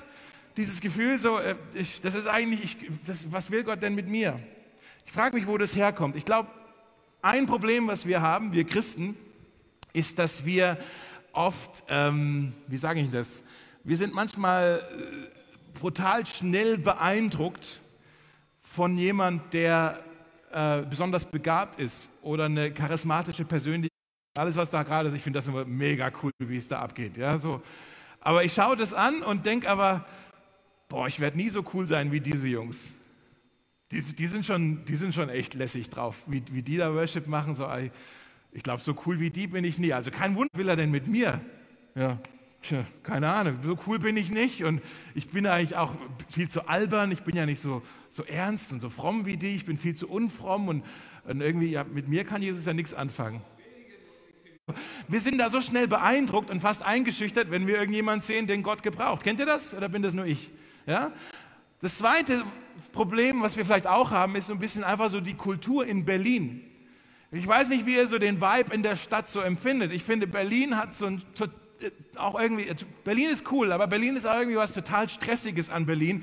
Dieses 0.57 0.81
Gefühl, 0.81 1.19
so, 1.19 1.39
äh, 1.39 1.57
ich, 1.75 2.01
das 2.01 2.15
ist 2.15 2.27
eigentlich, 2.27 2.63
ich, 2.65 2.77
das, 3.05 3.31
was 3.33 3.51
will 3.51 3.65
Gott 3.65 3.83
denn 3.83 3.95
mit 3.95 4.09
mir? 4.09 4.39
Ich 5.07 5.13
frage 5.13 5.37
mich, 5.37 5.47
wo 5.47 5.59
das 5.59 5.75
herkommt. 5.77 6.17
Ich 6.17 6.25
glaube, 6.25 6.49
ein 7.23 7.47
Problem, 7.47 7.89
was 7.89 8.07
wir 8.07 8.21
haben, 8.21 8.53
wir 8.53 8.65
Christen, 8.65 9.17
ist, 9.93 10.19
dass 10.19 10.45
wir 10.45 10.79
oft, 11.33 11.85
ähm, 11.89 12.53
wie 12.67 12.77
sage 12.77 13.01
ich 13.01 13.11
das, 13.11 13.41
wir 13.83 13.97
sind 13.97 14.15
manchmal 14.15 14.83
äh, 14.83 15.79
brutal 15.79 16.27
schnell 16.27 16.79
beeindruckt 16.79 17.81
von 18.61 18.97
jemand, 18.97 19.53
der 19.53 20.03
äh, 20.53 20.83
besonders 20.83 21.25
begabt 21.25 21.81
ist 21.81 22.09
oder 22.23 22.45
eine 22.45 22.73
charismatische 22.73 23.45
Persönlichkeit. 23.45 23.91
Alles, 24.37 24.57
was 24.57 24.71
da 24.71 24.83
gerade 24.83 25.09
ist, 25.09 25.17
ich 25.17 25.23
finde 25.23 25.39
das 25.39 25.47
immer 25.47 25.65
mega 25.65 26.11
cool, 26.23 26.33
wie 26.39 26.57
es 26.57 26.67
da 26.67 26.81
abgeht. 26.81 27.17
Ja, 27.17 27.39
so. 27.39 27.63
Aber 28.21 28.43
ich 28.43 28.53
schaue 28.53 28.77
das 28.77 28.93
an 28.93 29.23
und 29.23 29.47
denke 29.47 29.69
aber, 29.69 30.05
boah, 30.95 31.09
ich 31.09 31.19
werde 31.19 31.37
nie 31.37 31.49
so 31.49 31.65
cool 31.75 31.89
sein 31.89 32.13
wie 32.13 32.21
diese 32.21 32.47
Jungs. 32.47 32.95
Die, 33.91 34.01
die, 34.01 34.27
sind, 34.29 34.47
schon, 34.47 34.85
die 34.85 34.95
sind 34.95 35.13
schon 35.13 35.29
echt 35.29 35.55
lässig 35.55 35.91
drauf, 35.91 36.23
wie, 36.29 36.41
wie 36.53 36.63
die 36.63 36.77
da 36.77 36.95
Worship 36.95 37.27
machen. 37.27 37.57
So, 37.57 37.69
ich 38.53 38.63
glaube, 38.63 38.81
so 38.81 38.97
cool 39.05 39.19
wie 39.19 39.31
die 39.31 39.49
bin 39.49 39.65
ich 39.65 39.77
nie. 39.81 39.93
Also 39.93 40.13
kein 40.13 40.37
Wunder 40.37 40.51
will 40.55 40.69
er 40.69 40.77
denn 40.77 40.93
mit 40.93 41.09
mir. 41.09 41.41
Ja, 41.97 42.21
tja, 42.63 42.85
keine 43.03 43.29
Ahnung, 43.29 43.59
so 43.65 43.77
cool 43.89 43.99
bin 43.99 44.17
ich 44.17 44.31
nicht. 44.31 44.63
Und 44.63 44.81
ich 45.17 45.29
bin 45.31 45.49
eigentlich 45.49 45.77
auch 45.77 45.93
viel 46.31 46.49
zu 46.49 46.69
albern. 46.69 47.11
Ich 47.11 47.23
bin 47.23 47.35
ja 47.35 47.45
nicht 47.45 47.61
so, 47.61 47.83
so 48.09 48.23
ernst 48.23 48.73
und 48.73 48.79
so 48.79 48.89
fromm 48.89 49.27
wie 49.27 49.37
die. 49.37 49.57
Ich 49.57 49.65
bin 49.65 49.77
viel 49.77 49.97
zu 49.97 50.09
unfromm. 50.09 50.69
Und, 50.69 50.85
und 51.25 51.41
irgendwie, 51.41 51.71
ja, 51.71 51.83
mit 51.83 52.07
mir 52.07 52.23
kann 52.23 52.41
Jesus 52.41 52.67
ja 52.67 52.73
nichts 52.73 52.95
anfangen. 52.95 53.43
Wir 55.09 55.21
sind 55.21 55.39
da 55.39 55.51
so 55.51 55.61
schnell 55.61 55.89
beeindruckt 55.89 56.51
und 56.51 56.61
fast 56.61 56.83
eingeschüchtert, 56.85 57.51
wenn 57.51 57.67
wir 57.67 57.79
irgendjemanden 57.79 58.23
sehen, 58.23 58.47
den 58.47 58.63
Gott 58.63 58.85
gebraucht. 58.85 59.25
Kennt 59.25 59.41
ihr 59.41 59.47
das 59.47 59.75
oder 59.75 59.89
bin 59.89 60.01
das 60.01 60.15
nur 60.15 60.27
ich? 60.27 60.53
Ja? 60.87 61.13
Das 61.81 61.99
zweite 61.99 62.43
Problem, 62.93 63.43
was 63.43 63.57
wir 63.57 63.65
vielleicht 63.65 63.87
auch 63.87 64.11
haben, 64.11 64.37
ist 64.37 64.47
so 64.47 64.53
ein 64.53 64.59
bisschen 64.59 64.85
einfach 64.85 65.11
so 65.11 65.21
die 65.21 65.35
Kultur 65.35 65.87
in 65.87 66.05
Berlin. 66.05 66.63
Ich 67.31 67.47
weiß 67.47 67.69
nicht, 67.69 67.85
wie 67.85 67.97
ihr 67.97 68.07
so 68.07 68.19
den 68.19 68.41
Vibe 68.41 68.73
in 68.73 68.83
der 68.83 68.97
Stadt 68.97 69.29
so 69.29 69.41
empfindet. 69.41 69.93
Ich 69.93 70.05
finde, 70.05 70.27
Berlin 70.27 70.77
hat 70.77 70.95
so 70.95 71.07
ein 71.07 71.23
äh, 71.81 71.91
auch 72.17 72.41
irgendwie, 72.41 72.69
äh, 72.69 72.75
Berlin 73.03 73.31
ist 73.31 73.51
cool, 73.51 73.73
aber 73.73 73.87
Berlin 73.87 74.17
ist 74.17 74.27
auch 74.27 74.39
irgendwie 74.39 74.57
was 74.57 74.73
total 74.73 75.09
Stressiges 75.09 75.71
an 75.71 75.87
Berlin, 75.87 76.23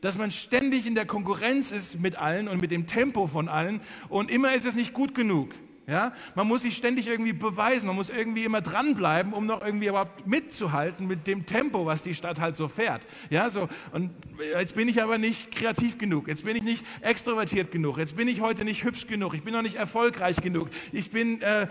dass 0.00 0.16
man 0.16 0.30
ständig 0.30 0.86
in 0.86 0.94
der 0.94 1.06
Konkurrenz 1.06 1.72
ist 1.72 2.00
mit 2.00 2.16
allen 2.16 2.48
und 2.48 2.60
mit 2.60 2.70
dem 2.70 2.86
Tempo 2.86 3.26
von 3.26 3.48
allen 3.48 3.80
und 4.08 4.30
immer 4.30 4.54
ist 4.54 4.64
es 4.64 4.74
nicht 4.74 4.92
gut 4.92 5.14
genug. 5.14 5.54
Ja? 5.86 6.12
Man 6.34 6.46
muss 6.46 6.62
sich 6.62 6.76
ständig 6.76 7.06
irgendwie 7.06 7.32
beweisen, 7.32 7.86
man 7.86 7.96
muss 7.96 8.08
irgendwie 8.08 8.44
immer 8.44 8.60
dranbleiben, 8.60 9.32
um 9.32 9.46
noch 9.46 9.62
irgendwie 9.62 9.88
überhaupt 9.88 10.26
mitzuhalten 10.26 11.06
mit 11.06 11.26
dem 11.26 11.46
Tempo, 11.46 11.86
was 11.86 12.02
die 12.02 12.14
Stadt 12.14 12.38
halt 12.40 12.56
so 12.56 12.68
fährt. 12.68 13.02
Ja, 13.30 13.50
so. 13.50 13.68
Und 13.92 14.10
jetzt 14.58 14.74
bin 14.74 14.88
ich 14.88 15.02
aber 15.02 15.18
nicht 15.18 15.50
kreativ 15.50 15.98
genug, 15.98 16.28
jetzt 16.28 16.44
bin 16.44 16.56
ich 16.56 16.62
nicht 16.62 16.84
extrovertiert 17.00 17.72
genug, 17.72 17.98
jetzt 17.98 18.16
bin 18.16 18.28
ich 18.28 18.40
heute 18.40 18.64
nicht 18.64 18.84
hübsch 18.84 19.06
genug, 19.06 19.34
ich 19.34 19.42
bin 19.42 19.52
noch 19.52 19.62
nicht 19.62 19.76
erfolgreich 19.76 20.36
genug, 20.36 20.70
ich 20.92 21.10
bin 21.10 21.42
äh, 21.42 21.66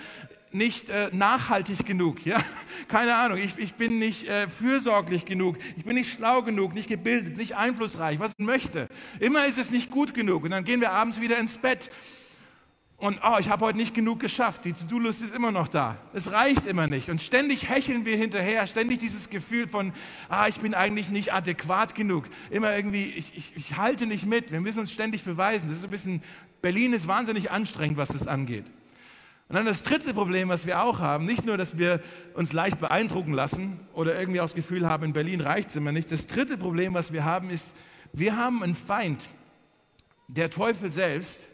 nicht 0.52 0.90
äh, 0.90 1.10
nachhaltig 1.14 1.86
genug, 1.86 2.26
ja, 2.26 2.42
keine 2.88 3.16
Ahnung, 3.16 3.38
ich, 3.38 3.58
ich 3.58 3.76
bin 3.76 4.00
nicht 4.00 4.28
äh, 4.28 4.50
fürsorglich 4.50 5.26
genug, 5.26 5.58
ich 5.78 5.86
bin 5.86 5.96
nicht 5.96 6.12
schlau 6.12 6.42
genug, 6.42 6.74
nicht 6.74 6.90
gebildet, 6.90 7.38
nicht 7.38 7.56
einflussreich, 7.56 8.20
was 8.20 8.34
ich 8.38 8.46
möchte. 8.46 8.88
Immer 9.20 9.46
ist 9.46 9.58
es 9.58 9.72
nicht 9.72 9.90
gut 9.90 10.14
genug. 10.14 10.44
Und 10.44 10.52
dann 10.52 10.64
gehen 10.64 10.82
wir 10.82 10.92
abends 10.92 11.22
wieder 11.22 11.38
ins 11.38 11.58
Bett 11.58 11.90
und 13.02 13.20
oh, 13.24 13.38
ich 13.40 13.50
habe 13.50 13.66
heute 13.66 13.80
nicht 13.80 13.96
genug 13.96 14.20
geschafft, 14.20 14.64
die 14.64 14.74
To-Do-List 14.74 15.24
ist 15.24 15.34
immer 15.34 15.52
noch 15.52 15.68
da. 15.68 15.98
Es 16.14 16.32
reicht 16.32 16.68
immer 16.68 16.86
nicht. 16.86 17.10
Und 17.10 17.20
ständig 17.20 17.68
hecheln 17.68 18.06
wir 18.06 18.16
hinterher, 18.16 18.68
ständig 18.68 19.00
dieses 19.00 19.32
Gefühl 19.32 19.68
von, 19.68 19.92
ah, 20.30 20.48
ich 20.48 20.58
bin 20.58 20.76
eigentlich 20.76 21.10
nicht 21.10 21.34
adäquat 21.34 21.96
genug. 21.96 22.26
Immer 22.52 22.76
irgendwie, 22.76 23.06
ich, 23.06 23.36
ich, 23.36 23.54
ich 23.56 23.78
halte 23.78 24.06
nicht 24.06 24.28
mit. 24.28 24.52
Wir 24.52 24.62
müssen 24.62 24.82
uns 24.82 24.92
ständig 24.92 25.24
beweisen. 25.24 25.68
Das 25.68 25.80
ist 25.80 25.84
ein 25.84 25.90
bisschen, 25.90 26.22
Berlin 26.62 26.94
ist 26.94 27.08
wahnsinnig 27.08 27.50
anstrengend, 27.50 27.98
was 27.98 28.10
das 28.10 28.28
angeht. 28.28 28.66
Und 29.50 29.56
dann 29.56 29.66
das 29.66 29.82
dritte 29.82 30.14
Problem, 30.14 30.50
was 30.50 30.68
wir 30.68 30.84
auch 30.84 31.00
haben, 31.00 31.26
nicht 31.26 31.44
nur, 31.44 31.58
dass 31.58 31.80
wir 31.80 32.02
uns 32.36 32.54
leicht 32.54 32.80
beeindrucken 32.80 33.34
lassen 33.34 33.80
oder 33.94 34.18
irgendwie 34.20 34.42
auch 34.42 34.46
das 34.46 34.54
Gefühl 34.54 34.88
haben, 34.88 35.06
in 35.06 35.14
Berlin 35.14 35.42
reicht 35.42 35.70
es 35.70 35.76
immer 35.76 35.92
nicht. 35.92 36.12
Das 36.12 36.28
dritte 36.28 36.56
Problem, 36.56 36.94
was 36.94 37.12
wir 37.12 37.26
haben, 37.26 37.50
ist, 37.50 37.76
wir 38.14 38.38
haben 38.38 38.62
einen 38.62 38.76
Feind, 38.76 39.28
der 40.28 40.52
Teufel 40.52 40.92
selbst, 40.92 41.48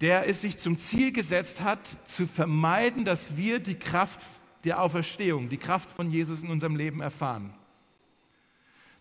der 0.00 0.28
es 0.28 0.40
sich 0.40 0.56
zum 0.56 0.78
Ziel 0.78 1.12
gesetzt 1.12 1.60
hat, 1.60 1.80
zu 2.06 2.26
vermeiden, 2.26 3.04
dass 3.04 3.36
wir 3.36 3.58
die 3.58 3.78
Kraft 3.78 4.20
der 4.64 4.80
Auferstehung, 4.80 5.48
die 5.48 5.58
Kraft 5.58 5.90
von 5.90 6.10
Jesus 6.10 6.42
in 6.42 6.50
unserem 6.50 6.76
Leben 6.76 7.00
erfahren. 7.00 7.52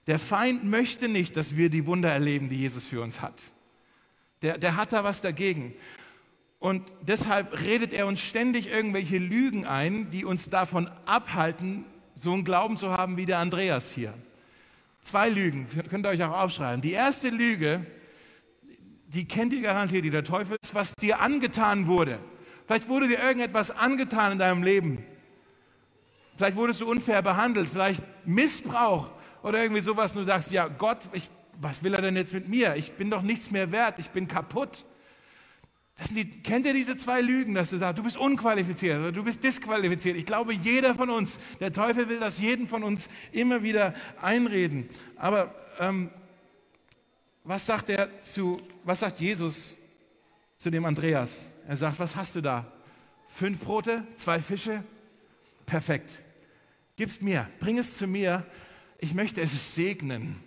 Der 0.07 0.19
Feind 0.19 0.63
möchte 0.63 1.07
nicht, 1.07 1.37
dass 1.37 1.55
wir 1.55 1.69
die 1.69 1.85
Wunder 1.85 2.09
erleben, 2.09 2.49
die 2.49 2.57
Jesus 2.57 2.85
für 2.85 3.01
uns 3.01 3.21
hat. 3.21 3.39
Der, 4.41 4.57
der 4.57 4.75
hat 4.75 4.93
da 4.93 5.03
was 5.03 5.21
dagegen. 5.21 5.73
Und 6.59 6.83
deshalb 7.01 7.61
redet 7.61 7.93
er 7.93 8.07
uns 8.07 8.19
ständig 8.21 8.67
irgendwelche 8.67 9.17
Lügen 9.17 9.65
ein, 9.65 10.09
die 10.11 10.25
uns 10.25 10.49
davon 10.49 10.89
abhalten, 11.05 11.85
so 12.15 12.33
einen 12.33 12.43
Glauben 12.43 12.77
zu 12.77 12.91
haben 12.91 13.17
wie 13.17 13.25
der 13.25 13.39
Andreas 13.39 13.91
hier. 13.91 14.13
Zwei 15.01 15.29
Lügen, 15.29 15.67
könnt 15.89 16.05
ihr 16.05 16.09
euch 16.09 16.23
auch 16.23 16.37
aufschreiben. 16.37 16.81
Die 16.81 16.91
erste 16.91 17.29
Lüge 17.29 17.85
die 19.13 19.27
kennt 19.27 19.53
ihr 19.53 19.61
garantiert, 19.61 20.05
die 20.05 20.09
der 20.11 20.23
Teufel 20.23 20.55
ist, 20.61 20.75
was 20.75 20.93
dir 20.93 21.19
angetan 21.19 21.87
wurde. 21.87 22.19
Vielleicht 22.67 22.87
wurde 22.87 23.07
dir 23.07 23.19
irgendetwas 23.19 23.71
angetan 23.71 24.33
in 24.33 24.39
deinem 24.39 24.61
Leben. 24.61 25.03
Vielleicht 26.37 26.55
wurdest 26.55 26.81
du 26.81 26.89
unfair 26.89 27.21
behandelt, 27.21 27.67
vielleicht 27.69 28.03
Missbrauch 28.25 29.09
oder 29.41 29.61
irgendwie 29.61 29.81
sowas. 29.81 30.11
Und 30.11 30.21
du 30.21 30.27
sagst, 30.27 30.51
ja 30.51 30.67
Gott, 30.67 30.99
ich, 31.13 31.29
was 31.59 31.81
will 31.81 31.95
er 31.95 32.01
denn 32.01 32.15
jetzt 32.15 32.33
mit 32.33 32.47
mir? 32.47 32.75
Ich 32.75 32.93
bin 32.93 33.09
doch 33.09 33.23
nichts 33.23 33.49
mehr 33.49 33.71
wert, 33.71 33.97
ich 33.97 34.11
bin 34.11 34.27
kaputt. 34.27 34.85
Die, 36.11 36.29
kennt 36.41 36.65
ihr 36.65 36.73
diese 36.73 36.95
zwei 36.95 37.19
Lügen, 37.19 37.55
dass 37.55 37.71
du 37.71 37.77
sagst, 37.77 37.97
du 37.97 38.03
bist 38.03 38.15
unqualifiziert 38.15 38.99
oder 38.99 39.11
du 39.11 39.23
bist 39.23 39.43
disqualifiziert? 39.43 40.15
Ich 40.15 40.25
glaube, 40.25 40.53
jeder 40.53 40.95
von 40.95 41.09
uns, 41.09 41.39
der 41.59 41.73
Teufel 41.73 42.07
will 42.07 42.19
das 42.19 42.39
jeden 42.39 42.67
von 42.67 42.83
uns 42.83 43.09
immer 43.31 43.63
wieder 43.63 43.93
einreden. 44.21 44.87
Aber 45.17 45.53
ähm, 45.79 46.11
was 47.43 47.65
sagt 47.65 47.89
er 47.89 48.19
zu, 48.21 48.61
was 48.89 49.01
sagt 49.01 49.19
Jesus 49.19 49.71
zu 50.57 50.71
dem 50.71 50.83
Andreas? 50.83 51.47
Er 51.67 51.77
sagt, 51.77 51.99
was 51.99 52.15
hast 52.15 52.35
du 52.35 52.41
da? 52.41 52.65
Fünf 53.27 53.59
Brote, 53.59 54.03
zwei 54.15 54.41
Fische? 54.41 54.83
Perfekt. 55.67 56.23
Gib's 56.95 57.21
mir, 57.21 57.47
bring 57.59 57.77
es 57.77 57.97
zu 57.97 58.07
mir. 58.07 58.43
Ich 58.97 59.13
möchte 59.13 59.41
es 59.41 59.75
segnen. 59.75 60.37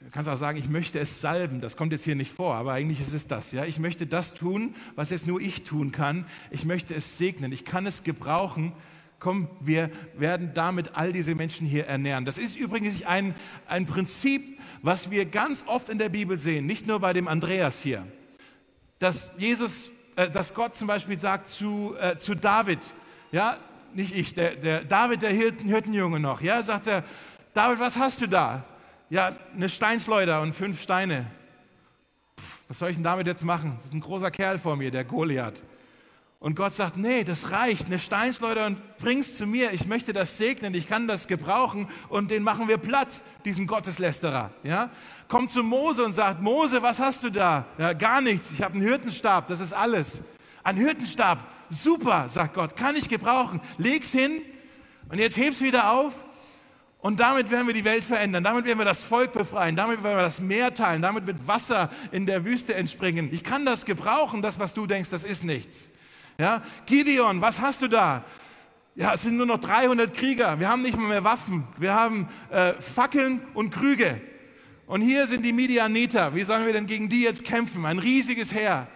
Du 0.00 0.10
kannst 0.10 0.28
auch 0.28 0.36
sagen, 0.36 0.58
ich 0.58 0.68
möchte 0.68 0.98
es 0.98 1.20
salben. 1.20 1.60
Das 1.60 1.76
kommt 1.76 1.92
jetzt 1.92 2.02
hier 2.02 2.16
nicht 2.16 2.32
vor, 2.32 2.56
aber 2.56 2.72
eigentlich 2.72 3.00
ist 3.00 3.12
es 3.12 3.28
das. 3.28 3.52
Ja? 3.52 3.64
Ich 3.64 3.78
möchte 3.78 4.08
das 4.08 4.34
tun, 4.34 4.74
was 4.96 5.10
jetzt 5.10 5.28
nur 5.28 5.40
ich 5.40 5.62
tun 5.62 5.92
kann. 5.92 6.26
Ich 6.50 6.64
möchte 6.64 6.96
es 6.96 7.16
segnen. 7.16 7.52
Ich 7.52 7.64
kann 7.64 7.86
es 7.86 8.02
gebrauchen. 8.02 8.72
Komm, 9.20 9.50
wir 9.60 9.90
werden 10.14 10.52
damit 10.54 10.92
all 10.94 11.12
diese 11.12 11.34
Menschen 11.34 11.66
hier 11.66 11.86
ernähren. 11.86 12.24
Das 12.24 12.38
ist 12.38 12.56
übrigens 12.56 13.04
ein, 13.04 13.34
ein 13.66 13.84
Prinzip, 13.84 14.58
was 14.80 15.10
wir 15.10 15.26
ganz 15.26 15.62
oft 15.66 15.90
in 15.90 15.98
der 15.98 16.08
Bibel 16.08 16.38
sehen, 16.38 16.64
nicht 16.64 16.86
nur 16.86 17.00
bei 17.00 17.12
dem 17.12 17.28
Andreas 17.28 17.82
hier, 17.82 18.06
dass 18.98 19.28
Jesus, 19.36 19.90
äh, 20.16 20.30
dass 20.30 20.54
Gott 20.54 20.74
zum 20.74 20.88
Beispiel 20.88 21.18
sagt 21.18 21.50
zu, 21.50 21.94
äh, 22.00 22.16
zu 22.16 22.34
David, 22.34 22.78
ja, 23.30 23.58
nicht 23.92 24.16
ich, 24.16 24.32
der, 24.32 24.56
der 24.56 24.84
David, 24.84 25.20
der 25.20 25.30
Hirten, 25.30 25.68
Hirtenjunge 25.68 26.18
noch, 26.18 26.40
ja, 26.40 26.62
sagt 26.62 26.86
er, 26.86 27.04
David, 27.52 27.78
was 27.78 27.98
hast 27.98 28.22
du 28.22 28.26
da? 28.26 28.64
Ja, 29.10 29.36
eine 29.54 29.68
Steinschleuder 29.68 30.40
und 30.40 30.54
fünf 30.54 30.80
Steine. 30.80 31.26
was 32.68 32.78
soll 32.78 32.88
ich 32.88 32.96
denn 32.96 33.04
damit 33.04 33.26
jetzt 33.26 33.44
machen? 33.44 33.74
Das 33.76 33.86
ist 33.86 33.92
ein 33.92 34.00
großer 34.00 34.30
Kerl 34.30 34.58
vor 34.58 34.76
mir, 34.76 34.90
der 34.90 35.04
Goliath. 35.04 35.62
Und 36.42 36.56
Gott 36.56 36.72
sagt, 36.72 36.96
nee, 36.96 37.22
das 37.22 37.50
reicht, 37.50 37.86
eine 37.86 37.98
Steinschleuder 37.98 38.64
und 38.64 38.96
bring's 38.96 39.36
zu 39.36 39.46
mir. 39.46 39.72
Ich 39.72 39.86
möchte 39.86 40.14
das 40.14 40.38
segnen, 40.38 40.72
ich 40.72 40.88
kann 40.88 41.06
das 41.06 41.28
gebrauchen 41.28 41.86
und 42.08 42.30
den 42.30 42.42
machen 42.42 42.66
wir 42.66 42.78
platt, 42.78 43.20
diesen 43.44 43.66
Gotteslästerer. 43.66 44.50
Ja? 44.62 44.88
Kommt 45.28 45.50
zu 45.50 45.62
Mose 45.62 46.02
und 46.02 46.14
sagt, 46.14 46.40
Mose, 46.40 46.80
was 46.80 46.98
hast 46.98 47.24
du 47.24 47.30
da? 47.30 47.66
Ja, 47.76 47.92
gar 47.92 48.22
nichts, 48.22 48.52
ich 48.52 48.62
habe 48.62 48.72
einen 48.72 48.82
Hirtenstab, 48.82 49.48
das 49.48 49.60
ist 49.60 49.74
alles. 49.74 50.22
Ein 50.64 50.76
Hirtenstab, 50.76 51.46
super, 51.68 52.30
sagt 52.30 52.54
Gott, 52.54 52.74
kann 52.74 52.96
ich 52.96 53.10
gebrauchen. 53.10 53.60
Leg's 53.76 54.10
hin 54.10 54.40
und 55.10 55.18
jetzt 55.18 55.36
heb's 55.36 55.60
wieder 55.60 55.92
auf 55.92 56.24
Und 57.00 57.20
damit 57.20 57.50
werden 57.50 57.66
wir 57.66 57.74
die 57.74 57.84
Welt 57.84 58.02
verändern, 58.02 58.44
damit 58.44 58.64
werden 58.64 58.78
wir 58.78 58.86
das 58.86 59.02
Volk 59.02 59.32
befreien, 59.32 59.76
damit 59.76 60.02
werden 60.02 60.16
wir 60.16 60.22
das 60.22 60.40
Meer 60.40 60.72
teilen, 60.72 61.02
damit 61.02 61.26
wird 61.26 61.46
Wasser 61.46 61.90
in 62.12 62.24
der 62.24 62.46
Wüste 62.46 62.74
entspringen. 62.74 63.28
Ich 63.30 63.44
kann 63.44 63.66
das 63.66 63.84
gebrauchen, 63.84 64.40
das, 64.40 64.58
was 64.58 64.72
du 64.72 64.86
denkst, 64.86 65.10
das 65.10 65.24
ist 65.24 65.44
nichts. 65.44 65.90
Ja? 66.40 66.62
Gideon, 66.86 67.42
was 67.42 67.60
hast 67.60 67.82
du 67.82 67.88
da? 67.88 68.24
Ja, 68.94 69.12
es 69.12 69.22
sind 69.22 69.36
nur 69.36 69.44
noch 69.44 69.58
300 69.58 70.12
Krieger. 70.14 70.58
Wir 70.58 70.68
haben 70.70 70.80
nicht 70.80 70.96
mal 70.96 71.06
mehr 71.06 71.22
Waffen. 71.22 71.64
Wir 71.76 71.92
haben 71.92 72.28
äh, 72.50 72.72
Fackeln 72.80 73.42
und 73.52 73.70
Krüge. 73.70 74.20
Und 74.86 75.02
hier 75.02 75.26
sind 75.26 75.44
die 75.44 75.52
Midianiter. 75.52 76.34
Wie 76.34 76.42
sollen 76.42 76.64
wir 76.64 76.72
denn 76.72 76.86
gegen 76.86 77.10
die 77.10 77.22
jetzt 77.22 77.44
kämpfen? 77.44 77.84
Ein 77.84 77.98
riesiges 77.98 78.54
Heer. 78.54 78.88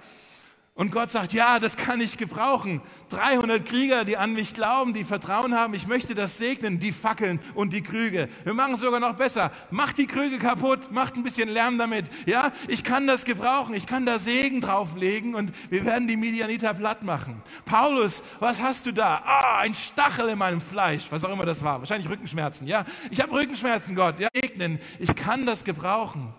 Und 0.77 0.91
Gott 0.91 1.09
sagt, 1.09 1.33
ja, 1.33 1.61
das 1.61 1.77
kann 1.77 2.01
ich 2.01 2.17
gebrauchen. 2.17 2.81
300 3.11 3.65
Krieger, 3.65 4.05
die 4.05 4.17
an 4.17 4.33
mich 4.33 4.55
glauben, 4.55 4.93
die 4.93 5.05
Vertrauen 5.05 5.55
haben. 5.55 5.73
Ich 5.75 5.87
möchte 5.87 6.17
das 6.17 6.37
segnen, 6.37 6.81
die 6.81 6.91
Fackeln 6.91 7.39
und 7.55 7.73
die 7.73 7.83
Krüge. 7.83 8.29
Wir 8.43 8.55
machen 8.55 8.75
es 8.75 8.81
sogar 8.81 8.99
noch 8.99 9.15
besser. 9.15 9.53
Macht 9.71 9.99
die 9.99 10.09
Krüge 10.09 10.41
kaputt, 10.41 10.91
macht 10.91 11.15
ein 11.15 11.23
bisschen 11.23 11.49
Lärm 11.49 11.79
damit. 11.79 12.07
Ja, 12.27 12.51
ich 12.67 12.83
kann 12.83 13.07
das 13.07 13.25
gebrauchen. 13.25 13.73
Ich 13.75 13.87
kann 13.87 14.05
da 14.05 14.19
Segen 14.19 14.61
drauflegen 14.61 15.37
und 15.37 15.53
wir 15.71 15.85
werden 15.85 16.09
die 16.09 16.17
Midianiter 16.17 16.75
platt 16.75 17.05
machen. 17.05 17.41
Paulus, 17.65 18.25
was 18.41 18.61
hast 18.61 18.87
du 18.87 18.93
da? 18.93 19.23
Ah, 19.25 19.59
ein 19.59 19.75
Stachel 19.75 20.31
in 20.31 20.39
meinem 20.39 20.61
Fleisch. 20.61 21.07
Was 21.11 21.23
auch 21.23 21.33
immer 21.33 21.47
das 21.47 21.63
war. 21.63 21.79
Wahrscheinlich 21.79 22.11
Rückenschmerzen. 22.11 22.67
Ja, 22.67 22.85
ich 23.13 23.21
habe 23.21 23.31
Rückenschmerzen, 23.31 23.95
Gott. 23.95 24.19
Ja, 24.19 24.27
segnen. 24.35 24.81
Ich 24.99 25.15
kann 25.15 25.47
das 25.47 25.63
gebrauchen. 25.63 26.35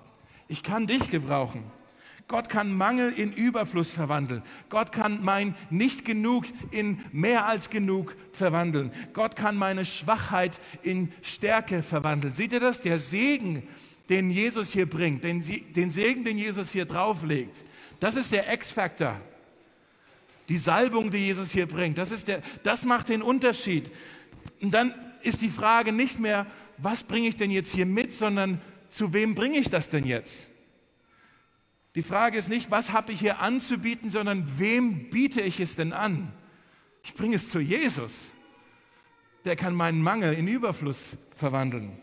Ich 0.50 0.62
kann 0.62 0.88
dich 0.88 1.10
gebrauchen. 1.10 1.63
Gott 2.28 2.50
kann 2.50 2.76
Mangel 2.76 3.12
in 3.14 3.32
Überfluss 3.32 3.92
verwandeln. 3.92 4.42
Gott 4.70 4.92
kann 4.92 5.24
mein 5.24 5.56
nicht 5.70 6.06
genug 6.06 6.46
in 6.72 7.00
mehr 7.12 7.46
als 7.46 7.70
genug 7.70 8.16
verwandeln. 8.34 8.92
Gott 9.14 9.36
kann 9.36 9.56
meine 9.56 9.86
Schwachheit 9.86 10.60
in 10.82 11.12
Stärke 11.22 11.84
verwandeln. 11.84 12.34
Seht 12.34 12.52
ihr 12.52 12.60
das? 12.60 12.82
Der 12.82 12.98
Segen, 12.98 13.68
den 14.10 14.32
Jesus 14.32 14.72
hier 14.72 14.90
bringt, 14.90 15.24
den, 15.24 15.44
den 15.76 15.92
Segen, 15.92 16.24
den 16.24 16.40
Jesus 16.40 16.72
hier 16.72 16.86
drauflegt, 16.86 17.64
das 18.00 18.16
ist 18.16 18.32
der 18.32 18.52
X-Faktor. 18.52 19.22
Die 20.50 20.58
Salbung, 20.58 21.12
die 21.12 21.20
Jesus 21.20 21.52
hier 21.52 21.68
bringt, 21.68 21.98
das, 21.98 22.10
ist 22.10 22.28
der, 22.28 22.42
das 22.64 22.86
macht 22.86 23.10
den 23.10 23.22
Unterschied. 23.22 23.92
Und 24.62 24.74
dann 24.74 24.94
ist 25.22 25.42
die 25.42 25.50
Frage 25.50 25.92
nicht 25.92 26.20
mehr, 26.20 26.48
was 26.78 27.04
bringe 27.04 27.28
ich 27.28 27.36
denn 27.36 27.52
jetzt 27.52 27.72
hier 27.72 27.86
mit, 27.86 28.14
sondern 28.14 28.62
zu 28.90 29.14
wem 29.14 29.36
bringe 29.36 29.58
ich 29.58 29.70
das 29.70 29.90
denn 29.90 30.06
jetzt? 30.06 30.48
Die 31.96 32.04
Frage 32.04 32.38
ist 32.38 32.50
nicht, 32.50 32.72
was 32.72 32.92
habe 32.92 33.14
ich 33.14 33.20
hier 33.22 33.40
anzubieten, 33.40 34.10
sondern 34.10 34.60
wem 34.60 35.10
biete 35.10 35.42
ich 35.42 35.62
es 35.62 35.78
denn 35.78 35.94
an? 35.94 36.32
Ich 37.04 37.14
bringe 37.14 37.38
es 37.38 37.50
zu 37.50 37.60
Jesus. 37.60 38.32
Der 39.46 39.56
kann 39.56 39.74
meinen 39.74 40.02
Mangel 40.02 40.34
in 40.34 40.48
Überfluss 40.48 41.18
verwandeln. 41.36 41.98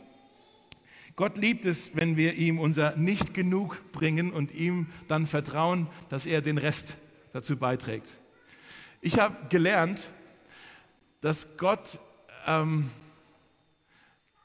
Gott 1.15 1.37
liebt 1.37 1.67
es, 1.67 1.95
wenn 1.95 2.17
wir 2.17 2.35
ihm 2.35 2.59
unser 2.59 2.97
Nicht 2.97 3.35
genug 3.35 3.93
bringen 3.93 4.33
und 4.33 4.55
ihm 4.55 4.87
dann 5.09 5.27
vertrauen, 5.27 5.87
dass 6.09 6.25
er 6.25 6.41
den 6.41 6.57
Rest 6.57 6.97
dazu 7.35 7.59
beiträgt. 7.59 8.07
Ich 9.03 9.19
habe 9.19 9.37
gelernt, 9.51 10.11
dass 11.21 11.59
Gott, 11.59 11.99
ähm, 12.47 12.89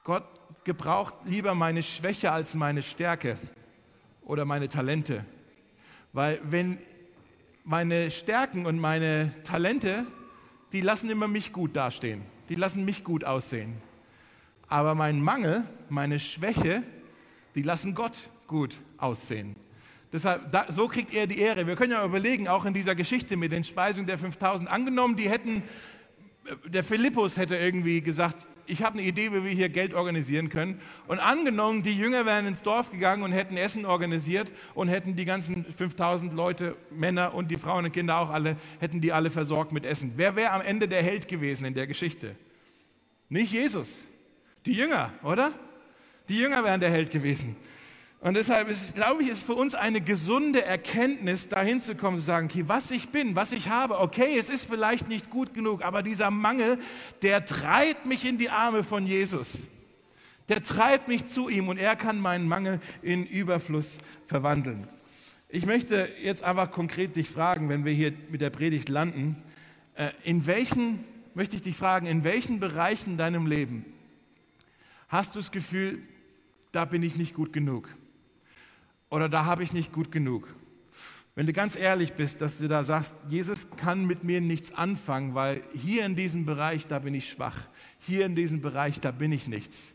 Gott 0.04 0.26
gebraucht 0.66 1.14
lieber 1.26 1.56
meine 1.56 1.84
Schwäche 1.84 2.34
als 2.34 2.54
meine 2.54 2.84
Stärke 2.84 3.38
oder 4.24 4.44
meine 4.44 4.68
Talente. 4.68 5.24
Weil 6.18 6.40
wenn 6.42 6.80
meine 7.64 8.10
Stärken 8.10 8.66
und 8.66 8.80
meine 8.80 9.32
Talente, 9.44 10.08
die 10.72 10.82
lassen 10.82 11.12
immer 11.12 11.28
mich 11.28 11.54
gut 11.54 11.76
dastehen, 11.76 12.24
die 12.50 12.56
lassen 12.56 12.86
mich 12.86 13.04
gut 13.04 13.24
aussehen. 13.24 13.76
Aber 14.68 14.96
mein 14.96 15.22
Mangel, 15.22 15.64
meine 15.90 16.20
Schwäche, 16.20 16.82
die 17.54 17.62
lassen 17.62 17.94
Gott 17.94 18.18
gut 18.48 18.74
aussehen. 18.98 19.56
Deshalb, 20.12 20.52
da, 20.52 20.66
so 20.70 20.88
kriegt 20.88 21.14
er 21.14 21.28
die 21.28 21.38
Ehre. 21.38 21.68
Wir 21.68 21.76
können 21.76 21.92
ja 21.92 22.04
überlegen, 22.04 22.48
auch 22.48 22.66
in 22.66 22.74
dieser 22.74 22.96
Geschichte 22.96 23.38
mit 23.38 23.52
den 23.52 23.64
Speisungen 23.64 24.08
der 24.08 24.18
5000, 24.18 24.68
angenommen, 24.72 25.18
die 25.18 25.30
hätten, 25.30 25.62
der 26.66 26.84
Philippus 26.84 27.38
hätte 27.38 27.58
irgendwie 27.58 28.02
gesagt, 28.02 28.48
ich 28.68 28.84
habe 28.84 28.98
eine 28.98 29.08
Idee, 29.08 29.32
wie 29.32 29.44
wir 29.44 29.52
hier 29.52 29.70
Geld 29.70 29.94
organisieren 29.94 30.50
können. 30.50 30.80
Und 31.08 31.20
angenommen, 31.20 31.84
die 31.84 31.94
Jünger 31.94 32.26
wären 32.26 32.46
ins 32.46 32.62
Dorf 32.62 32.92
gegangen 32.92 33.24
und 33.24 33.32
hätten 33.32 33.58
Essen 33.58 33.86
organisiert 33.86 34.52
und 34.76 34.90
hätten 34.90 35.16
die 35.16 35.26
ganzen 35.26 35.66
5000 35.66 36.34
Leute, 36.34 36.76
Männer 36.92 37.34
und 37.34 37.50
die 37.50 37.58
Frauen 37.58 37.86
und 37.86 37.94
Kinder 37.94 38.18
auch 38.18 38.30
alle, 38.30 38.58
hätten 38.80 39.02
die 39.02 39.14
alle 39.14 39.30
versorgt 39.30 39.72
mit 39.72 39.86
Essen. 39.86 40.14
Wer 40.18 40.36
wäre 40.36 40.52
am 40.52 40.62
Ende 40.62 40.88
der 40.88 41.02
Held 41.02 41.28
gewesen 41.28 41.66
in 41.66 41.74
der 41.74 41.88
Geschichte? 41.88 42.36
Nicht 43.30 43.54
Jesus. 43.54 44.06
Die 44.66 44.74
Jünger, 44.74 45.14
oder? 45.24 45.52
Die 46.30 46.38
Jünger 46.38 46.64
wären 46.64 46.80
der 46.80 46.90
Held 46.90 47.10
gewesen. 47.10 47.56
Und 48.20 48.34
deshalb 48.34 48.68
ist, 48.68 48.96
glaube 48.96 49.22
ich, 49.22 49.30
ist 49.30 49.46
für 49.46 49.54
uns 49.54 49.76
eine 49.76 50.02
gesunde 50.02 50.66
Erkenntnis, 50.66 51.50
dahin 51.50 51.82
zu 51.82 51.96
kommen, 51.96 52.18
zu 52.18 52.24
sagen, 52.24 52.48
okay, 52.48 52.64
was 52.66 52.90
ich 52.90 53.10
bin, 53.10 53.36
was 53.36 53.52
ich 53.52 53.70
habe, 53.70 54.00
okay, 54.00 54.38
es 54.40 54.50
ist 54.50 54.66
vielleicht 54.66 55.08
nicht 55.08 55.30
gut 55.30 55.54
genug, 55.54 55.84
aber 55.84 56.02
dieser 56.02 56.32
Mangel, 56.32 56.80
der 57.22 57.46
treibt 57.46 58.08
mich 58.08 58.26
in 58.26 58.38
die 58.38 58.50
Arme 58.50 58.84
von 58.84 59.06
Jesus. 59.06 59.68
Der 60.50 60.64
treibt 60.64 61.08
mich 61.08 61.26
zu 61.28 61.50
ihm 61.50 61.68
und 61.68 61.78
er 61.78 61.96
kann 61.96 62.20
meinen 62.20 62.48
Mangel 62.48 62.80
in 63.02 63.26
Überfluss 63.28 64.00
verwandeln. 64.26 64.88
Ich 65.50 65.66
möchte 65.66 66.10
jetzt 66.22 66.44
einfach 66.44 66.72
konkret 66.72 67.16
dich 67.16 67.30
fragen, 67.30 67.70
wenn 67.70 67.86
wir 67.86 67.94
hier 67.94 68.14
mit 68.30 68.42
der 68.42 68.50
Predigt 68.50 68.90
landen, 68.90 69.42
äh, 69.96 70.10
in 70.24 70.48
welchen, 70.48 71.04
möchte 71.36 71.56
ich 71.56 71.62
dich 71.62 71.76
fragen, 71.76 72.08
in 72.08 72.24
welchen 72.24 72.60
Bereichen 72.60 73.18
deinem 73.18 73.46
Leben 73.46 73.86
hast 75.08 75.36
du 75.36 75.40
das 75.40 75.52
Gefühl, 75.52 76.02
da 76.72 76.86
bin 76.86 77.04
ich 77.04 77.16
nicht 77.16 77.34
gut 77.34 77.54
genug? 77.54 77.88
Oder 79.10 79.30
da 79.30 79.46
habe 79.46 79.64
ich 79.64 79.74
nicht 79.74 79.92
gut 79.94 80.12
genug. 80.12 80.54
Wenn 81.36 81.46
du 81.46 81.54
ganz 81.54 81.76
ehrlich 81.76 82.14
bist, 82.14 82.42
dass 82.42 82.58
du 82.58 82.68
da 82.68 82.84
sagst, 82.84 83.16
Jesus 83.30 83.70
kann 83.78 84.08
mit 84.08 84.24
mir 84.24 84.42
nichts 84.42 84.74
anfangen, 84.74 85.36
weil 85.36 85.62
hier 85.72 86.04
in 86.06 86.16
diesem 86.16 86.46
Bereich, 86.46 86.88
da 86.88 86.98
bin 86.98 87.14
ich 87.14 87.30
schwach. 87.30 87.68
Hier 88.00 88.26
in 88.26 88.34
diesem 88.34 88.60
Bereich, 88.62 89.00
da 89.00 89.12
bin 89.12 89.32
ich 89.32 89.48
nichts. 89.48 89.94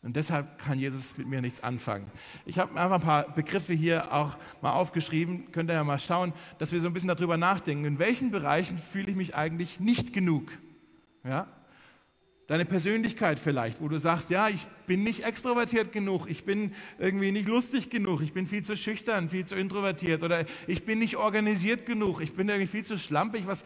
Und 0.00 0.16
deshalb 0.16 0.58
kann 0.58 0.78
Jesus 0.78 1.18
mit 1.18 1.26
mir 1.26 1.42
nichts 1.42 1.62
anfangen. 1.62 2.06
Ich 2.46 2.58
habe 2.58 2.80
einfach 2.80 2.96
ein 2.96 3.02
paar 3.02 3.34
Begriffe 3.34 3.74
hier 3.74 4.14
auch 4.14 4.36
mal 4.62 4.72
aufgeschrieben. 4.72 5.52
Könnt 5.52 5.68
ihr 5.70 5.74
ja 5.74 5.84
mal 5.84 5.98
schauen, 5.98 6.32
dass 6.58 6.72
wir 6.72 6.80
so 6.80 6.86
ein 6.86 6.94
bisschen 6.94 7.08
darüber 7.08 7.36
nachdenken. 7.36 7.84
In 7.84 7.98
welchen 7.98 8.30
Bereichen 8.30 8.78
fühle 8.78 9.10
ich 9.10 9.16
mich 9.16 9.34
eigentlich 9.34 9.80
nicht 9.80 10.12
genug? 10.12 10.50
Ja? 11.24 11.48
Deine 12.48 12.64
Persönlichkeit 12.64 13.38
vielleicht, 13.38 13.78
wo 13.82 13.88
du 13.88 13.98
sagst, 13.98 14.30
ja, 14.30 14.48
ich 14.48 14.66
bin 14.86 15.02
nicht 15.02 15.22
extrovertiert 15.22 15.92
genug, 15.92 16.30
ich 16.30 16.46
bin 16.46 16.72
irgendwie 16.98 17.30
nicht 17.30 17.46
lustig 17.46 17.90
genug, 17.90 18.22
ich 18.22 18.32
bin 18.32 18.46
viel 18.46 18.64
zu 18.64 18.74
schüchtern, 18.74 19.28
viel 19.28 19.44
zu 19.44 19.54
introvertiert 19.54 20.22
oder 20.22 20.46
ich 20.66 20.86
bin 20.86 20.98
nicht 20.98 21.18
organisiert 21.18 21.84
genug, 21.84 22.22
ich 22.22 22.32
bin 22.32 22.48
irgendwie 22.48 22.66
viel 22.66 22.84
zu 22.84 22.96
schlampig, 22.96 23.46
was, 23.46 23.64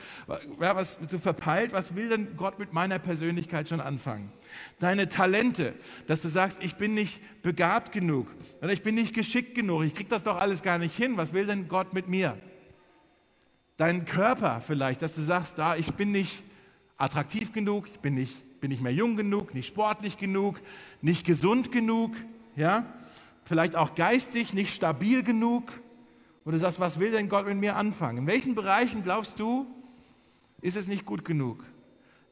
ja, 0.60 0.74
was 0.74 0.98
zu 1.06 1.20
verpeilt, 1.20 1.72
was 1.72 1.94
will 1.94 2.08
denn 2.08 2.36
Gott 2.36 2.58
mit 2.58 2.72
meiner 2.72 2.98
Persönlichkeit 2.98 3.68
schon 3.68 3.80
anfangen? 3.80 4.32
Deine 4.80 5.08
Talente, 5.08 5.74
dass 6.08 6.22
du 6.22 6.28
sagst, 6.28 6.58
ich 6.60 6.74
bin 6.74 6.92
nicht 6.92 7.20
begabt 7.42 7.92
genug 7.92 8.26
oder 8.62 8.72
ich 8.72 8.82
bin 8.82 8.96
nicht 8.96 9.14
geschickt 9.14 9.54
genug, 9.54 9.84
ich 9.84 9.94
kriege 9.94 10.10
das 10.10 10.24
doch 10.24 10.40
alles 10.40 10.60
gar 10.60 10.78
nicht 10.78 10.96
hin, 10.96 11.16
was 11.16 11.32
will 11.32 11.46
denn 11.46 11.68
Gott 11.68 11.94
mit 11.94 12.08
mir? 12.08 12.36
Dein 13.76 14.06
Körper 14.06 14.60
vielleicht, 14.60 15.02
dass 15.02 15.14
du 15.14 15.22
sagst, 15.22 15.56
da, 15.56 15.76
ich 15.76 15.94
bin 15.94 16.10
nicht 16.10 16.42
attraktiv 16.96 17.52
genug, 17.52 17.86
ich 17.86 18.00
bin 18.00 18.14
nicht 18.14 18.42
bin 18.62 18.70
nicht 18.70 18.80
mehr 18.80 18.94
jung 18.94 19.16
genug, 19.16 19.54
nicht 19.54 19.66
sportlich 19.66 20.16
genug, 20.18 20.60
nicht 21.00 21.26
gesund 21.26 21.72
genug, 21.72 22.14
ja? 22.54 22.86
Vielleicht 23.44 23.74
auch 23.74 23.96
geistig 23.96 24.54
nicht 24.54 24.72
stabil 24.72 25.24
genug. 25.24 25.64
Oder 26.44 26.58
sagst, 26.58 26.78
was 26.78 27.00
will 27.00 27.10
denn 27.10 27.28
Gott 27.28 27.44
mit 27.44 27.56
mir 27.56 27.74
anfangen? 27.74 28.18
In 28.18 28.26
welchen 28.28 28.54
Bereichen 28.54 29.02
glaubst 29.02 29.40
du, 29.40 29.66
ist 30.60 30.76
es 30.76 30.86
nicht 30.86 31.04
gut 31.04 31.24
genug? 31.24 31.64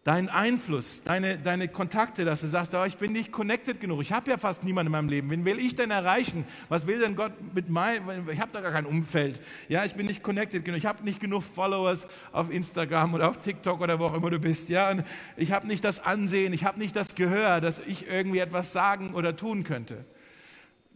Dein 0.04 0.30
Einfluss, 0.30 1.02
deine, 1.02 1.38
deine 1.38 1.68
Kontakte, 1.68 2.24
dass 2.24 2.40
du 2.40 2.48
sagst, 2.48 2.74
oh, 2.74 2.84
ich 2.84 2.96
bin 2.96 3.12
nicht 3.12 3.32
connected 3.32 3.80
genug, 3.80 4.00
ich 4.00 4.12
habe 4.12 4.30
ja 4.30 4.38
fast 4.38 4.64
niemanden 4.64 4.86
in 4.86 4.92
meinem 4.92 5.08
Leben. 5.08 5.30
Wen 5.30 5.44
will 5.44 5.58
ich 5.58 5.76
denn 5.76 5.90
erreichen? 5.90 6.44
Was 6.68 6.86
will 6.86 7.00
denn 7.00 7.16
Gott 7.16 7.32
mit 7.54 7.68
meinem, 7.68 8.28
ich 8.30 8.40
habe 8.40 8.50
da 8.52 8.60
gar 8.62 8.72
kein 8.72 8.86
Umfeld. 8.86 9.40
Ja, 9.68 9.84
ich 9.84 9.94
bin 9.94 10.06
nicht 10.06 10.22
connected 10.22 10.64
genug, 10.64 10.78
ich 10.78 10.86
habe 10.86 11.04
nicht 11.04 11.20
genug 11.20 11.42
Followers 11.42 12.06
auf 12.32 12.50
Instagram 12.50 13.14
oder 13.14 13.28
auf 13.28 13.40
TikTok 13.40 13.80
oder 13.80 13.98
wo 13.98 14.06
auch 14.06 14.14
immer 14.14 14.30
du 14.30 14.38
bist. 14.38 14.70
Ja, 14.70 14.90
und 14.90 15.04
ich 15.36 15.52
habe 15.52 15.66
nicht 15.66 15.84
das 15.84 16.00
Ansehen, 16.00 16.54
ich 16.54 16.64
habe 16.64 16.78
nicht 16.78 16.96
das 16.96 17.14
Gehör, 17.14 17.60
dass 17.60 17.78
ich 17.80 18.08
irgendwie 18.08 18.38
etwas 18.38 18.72
sagen 18.72 19.12
oder 19.12 19.36
tun 19.36 19.64
könnte. 19.64 20.06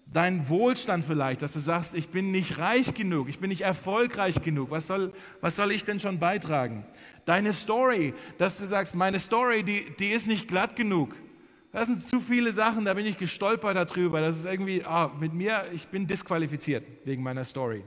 Dein 0.07 0.49
Wohlstand 0.49 1.05
vielleicht, 1.05 1.43
dass 1.43 1.55
du 1.55 1.61
sagst, 1.61 1.95
ich 1.95 2.09
bin 2.09 2.31
nicht 2.31 2.59
reich 2.59 2.95
genug, 2.95 3.29
ich 3.29 3.39
bin 3.39 3.49
nicht 3.49 3.63
erfolgreich 3.63 4.43
genug. 4.43 4.71
Was 4.71 4.87
soll, 4.87 5.13
was 5.41 5.57
soll 5.57 5.73
ich 5.73 5.85
denn 5.85 5.99
schon 5.99 6.19
beitragen? 6.19 6.85
Deine 7.25 7.53
Story, 7.53 8.13
dass 8.39 8.59
du 8.59 8.67
sagst, 8.67 8.95
meine 8.95 9.19
Story, 9.19 9.63
die, 9.63 9.87
die 9.99 10.09
ist 10.09 10.27
nicht 10.27 10.49
glatt 10.49 10.77
genug. 10.77 11.15
Das 11.73 11.87
sind 11.87 12.05
zu 12.05 12.21
viele 12.21 12.53
Sachen, 12.53 12.85
da 12.85 12.95
bin 12.95 13.05
ich 13.07 13.19
gestolpert 13.19 13.77
darüber. 13.77 14.21
Das 14.21 14.39
ist 14.39 14.45
irgendwie, 14.45 14.85
ah, 14.85 15.11
mit 15.19 15.33
mir, 15.33 15.65
ich 15.73 15.89
bin 15.89 16.07
disqualifiziert 16.07 16.85
wegen 17.05 17.23
meiner 17.23 17.45
Story. 17.45 17.83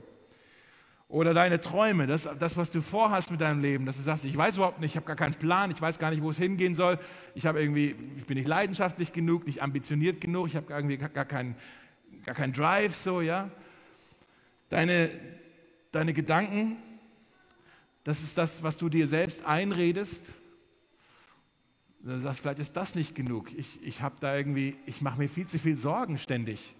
Oder 1.08 1.32
deine 1.32 1.58
Träume, 1.58 2.06
das, 2.06 2.28
das, 2.38 2.58
was 2.58 2.70
du 2.70 2.82
vorhast 2.82 3.30
mit 3.30 3.40
deinem 3.40 3.62
Leben, 3.62 3.86
dass 3.86 3.96
du 3.96 4.02
sagst, 4.02 4.26
ich 4.26 4.36
weiß 4.36 4.56
überhaupt 4.56 4.78
nicht, 4.80 4.90
ich 4.90 4.96
habe 4.96 5.06
gar 5.06 5.16
keinen 5.16 5.34
Plan, 5.34 5.70
ich 5.70 5.80
weiß 5.80 5.98
gar 5.98 6.10
nicht, 6.10 6.22
wo 6.22 6.28
es 6.28 6.36
hingehen 6.36 6.74
soll, 6.74 6.98
ich, 7.34 7.46
habe 7.46 7.62
irgendwie, 7.62 7.94
ich 8.18 8.26
bin 8.26 8.36
nicht 8.36 8.46
leidenschaftlich 8.46 9.14
genug, 9.14 9.46
nicht 9.46 9.62
ambitioniert 9.62 10.20
genug, 10.20 10.48
ich 10.48 10.56
habe 10.56 10.70
irgendwie 10.70 10.98
gar 10.98 11.24
keinen, 11.24 11.56
gar 12.26 12.34
keinen 12.34 12.52
Drive, 12.52 12.94
so, 12.94 13.22
ja. 13.22 13.48
Deine, 14.68 15.08
deine 15.92 16.12
Gedanken, 16.12 16.76
das 18.08 18.22
ist 18.22 18.38
das, 18.38 18.62
was 18.62 18.78
du 18.78 18.88
dir 18.88 19.06
selbst 19.06 19.44
einredest. 19.44 20.24
Du 22.00 22.18
sagst, 22.18 22.40
vielleicht 22.40 22.58
ist 22.58 22.74
das 22.74 22.94
nicht 22.94 23.14
genug. 23.14 23.52
Ich, 23.54 23.82
ich 23.82 24.00
habe 24.00 24.14
da 24.18 24.34
irgendwie, 24.34 24.78
ich 24.86 25.02
mache 25.02 25.18
mir 25.18 25.28
viel 25.28 25.46
zu 25.46 25.58
viel 25.58 25.76
Sorgen 25.76 26.16
ständig 26.16 26.74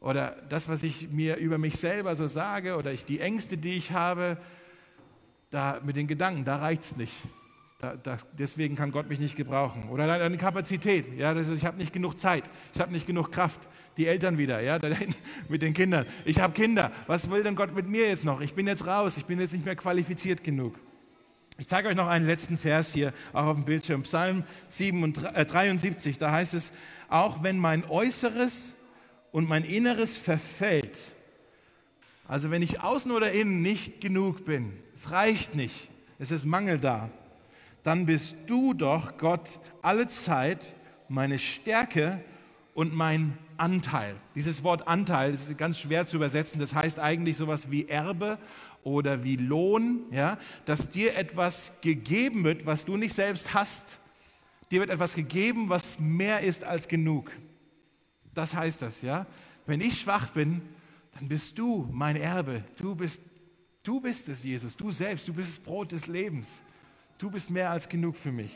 oder 0.00 0.36
das, 0.48 0.66
was 0.70 0.82
ich 0.82 1.10
mir 1.10 1.36
über 1.36 1.58
mich 1.58 1.76
selber 1.76 2.16
so 2.16 2.28
sage 2.28 2.76
oder 2.76 2.94
ich, 2.94 3.04
die 3.04 3.20
Ängste, 3.20 3.58
die 3.58 3.74
ich 3.74 3.92
habe, 3.92 4.38
da 5.50 5.82
mit 5.84 5.96
den 5.96 6.06
Gedanken, 6.06 6.46
da 6.46 6.56
reicht 6.56 6.80
es 6.80 6.96
nicht. 6.96 7.12
Da, 8.02 8.16
deswegen 8.38 8.76
kann 8.76 8.92
Gott 8.92 9.08
mich 9.08 9.18
nicht 9.18 9.36
gebrauchen. 9.36 9.88
Oder 9.90 10.06
deine 10.06 10.36
Kapazität, 10.36 11.16
ja, 11.18 11.34
das 11.34 11.48
ist, 11.48 11.58
ich 11.58 11.64
habe 11.64 11.76
nicht 11.76 11.92
genug 11.92 12.18
Zeit, 12.18 12.44
ich 12.74 12.80
habe 12.80 12.92
nicht 12.92 13.06
genug 13.06 13.30
Kraft. 13.30 13.60
Die 13.96 14.06
Eltern 14.06 14.38
wieder, 14.38 14.60
ja, 14.60 14.78
mit 15.48 15.62
den 15.62 15.74
Kindern. 15.74 16.06
Ich 16.24 16.40
habe 16.40 16.52
Kinder, 16.52 16.90
was 17.06 17.30
will 17.30 17.42
denn 17.42 17.54
Gott 17.54 17.74
mit 17.74 17.86
mir 17.86 18.08
jetzt 18.08 18.24
noch? 18.24 18.40
Ich 18.40 18.54
bin 18.54 18.66
jetzt 18.66 18.86
raus, 18.86 19.16
ich 19.16 19.24
bin 19.24 19.38
jetzt 19.38 19.52
nicht 19.52 19.64
mehr 19.64 19.76
qualifiziert 19.76 20.42
genug. 20.42 20.78
Ich 21.56 21.68
zeige 21.68 21.88
euch 21.88 21.94
noch 21.94 22.08
einen 22.08 22.26
letzten 22.26 22.58
Vers 22.58 22.92
hier, 22.92 23.12
auch 23.32 23.44
auf 23.44 23.54
dem 23.54 23.64
Bildschirm. 23.64 24.02
Psalm 24.02 24.42
73, 24.76 26.18
da 26.18 26.32
heißt 26.32 26.54
es, 26.54 26.72
auch 27.08 27.44
wenn 27.44 27.58
mein 27.58 27.84
Äußeres 27.84 28.74
und 29.30 29.48
mein 29.48 29.64
Inneres 29.64 30.16
verfällt, 30.16 30.98
also 32.26 32.50
wenn 32.50 32.62
ich 32.62 32.80
außen 32.80 33.12
oder 33.12 33.30
innen 33.30 33.62
nicht 33.62 34.00
genug 34.00 34.44
bin, 34.44 34.72
es 34.96 35.12
reicht 35.12 35.54
nicht, 35.54 35.90
es 36.18 36.32
ist 36.32 36.44
Mangel 36.44 36.78
da, 36.78 37.10
dann 37.84 38.06
bist 38.06 38.34
du 38.46 38.74
doch 38.74 39.16
Gott 39.18 39.60
alle 39.82 40.08
Zeit 40.08 40.74
meine 41.08 41.38
Stärke 41.38 42.20
und 42.74 42.94
mein 42.94 43.38
Anteil. 43.56 44.16
Dieses 44.34 44.64
Wort 44.64 44.88
Anteil 44.88 45.32
ist 45.32 45.56
ganz 45.58 45.78
schwer 45.78 46.06
zu 46.06 46.16
übersetzen. 46.16 46.58
Das 46.58 46.74
heißt 46.74 46.98
eigentlich 46.98 47.36
sowas 47.36 47.70
wie 47.70 47.86
Erbe 47.88 48.38
oder 48.82 49.22
wie 49.22 49.36
Lohn, 49.36 50.00
ja, 50.10 50.38
dass 50.64 50.88
dir 50.88 51.16
etwas 51.16 51.72
gegeben 51.82 52.42
wird, 52.42 52.66
was 52.66 52.84
du 52.84 52.96
nicht 52.96 53.14
selbst 53.14 53.54
hast. 53.54 53.98
Dir 54.70 54.80
wird 54.80 54.90
etwas 54.90 55.14
gegeben, 55.14 55.68
was 55.68 55.98
mehr 56.00 56.40
ist 56.40 56.64
als 56.64 56.88
genug. 56.88 57.30
Das 58.32 58.54
heißt 58.54 58.82
das, 58.82 59.02
ja. 59.02 59.26
Wenn 59.66 59.80
ich 59.80 60.00
schwach 60.00 60.30
bin, 60.30 60.62
dann 61.12 61.28
bist 61.28 61.58
du 61.58 61.88
mein 61.92 62.16
Erbe. 62.16 62.64
Du 62.76 62.94
bist, 62.94 63.22
du 63.82 64.00
bist 64.00 64.28
es, 64.28 64.42
Jesus. 64.42 64.76
Du 64.76 64.90
selbst. 64.90 65.28
Du 65.28 65.34
bist 65.34 65.58
das 65.58 65.64
Brot 65.64 65.92
des 65.92 66.06
Lebens. 66.06 66.62
Du 67.24 67.30
bist 67.30 67.48
mehr 67.48 67.70
als 67.70 67.88
genug 67.88 68.18
für 68.18 68.32
mich. 68.32 68.52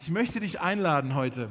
Ich 0.00 0.10
möchte 0.10 0.38
dich 0.38 0.60
einladen 0.60 1.16
heute, 1.16 1.48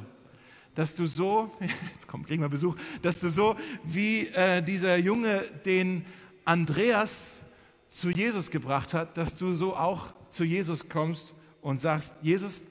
dass 0.74 0.94
du 0.94 1.06
so, 1.06 1.54
jetzt 1.60 2.08
kommt, 2.08 2.26
kriegen 2.26 2.42
wir 2.42 2.48
Besuch, 2.48 2.76
dass 3.02 3.20
du 3.20 3.28
so 3.28 3.56
wie 3.84 4.28
äh, 4.28 4.62
dieser 4.62 4.96
Junge 4.96 5.42
den 5.66 6.06
Andreas 6.46 7.42
zu 7.90 8.08
Jesus 8.08 8.50
gebracht 8.50 8.94
hat, 8.94 9.18
dass 9.18 9.36
du 9.36 9.52
so 9.52 9.76
auch 9.76 10.14
zu 10.30 10.44
Jesus 10.44 10.88
kommst 10.88 11.34
und 11.60 11.82
sagst, 11.82 12.14
Jesus, 12.22 12.62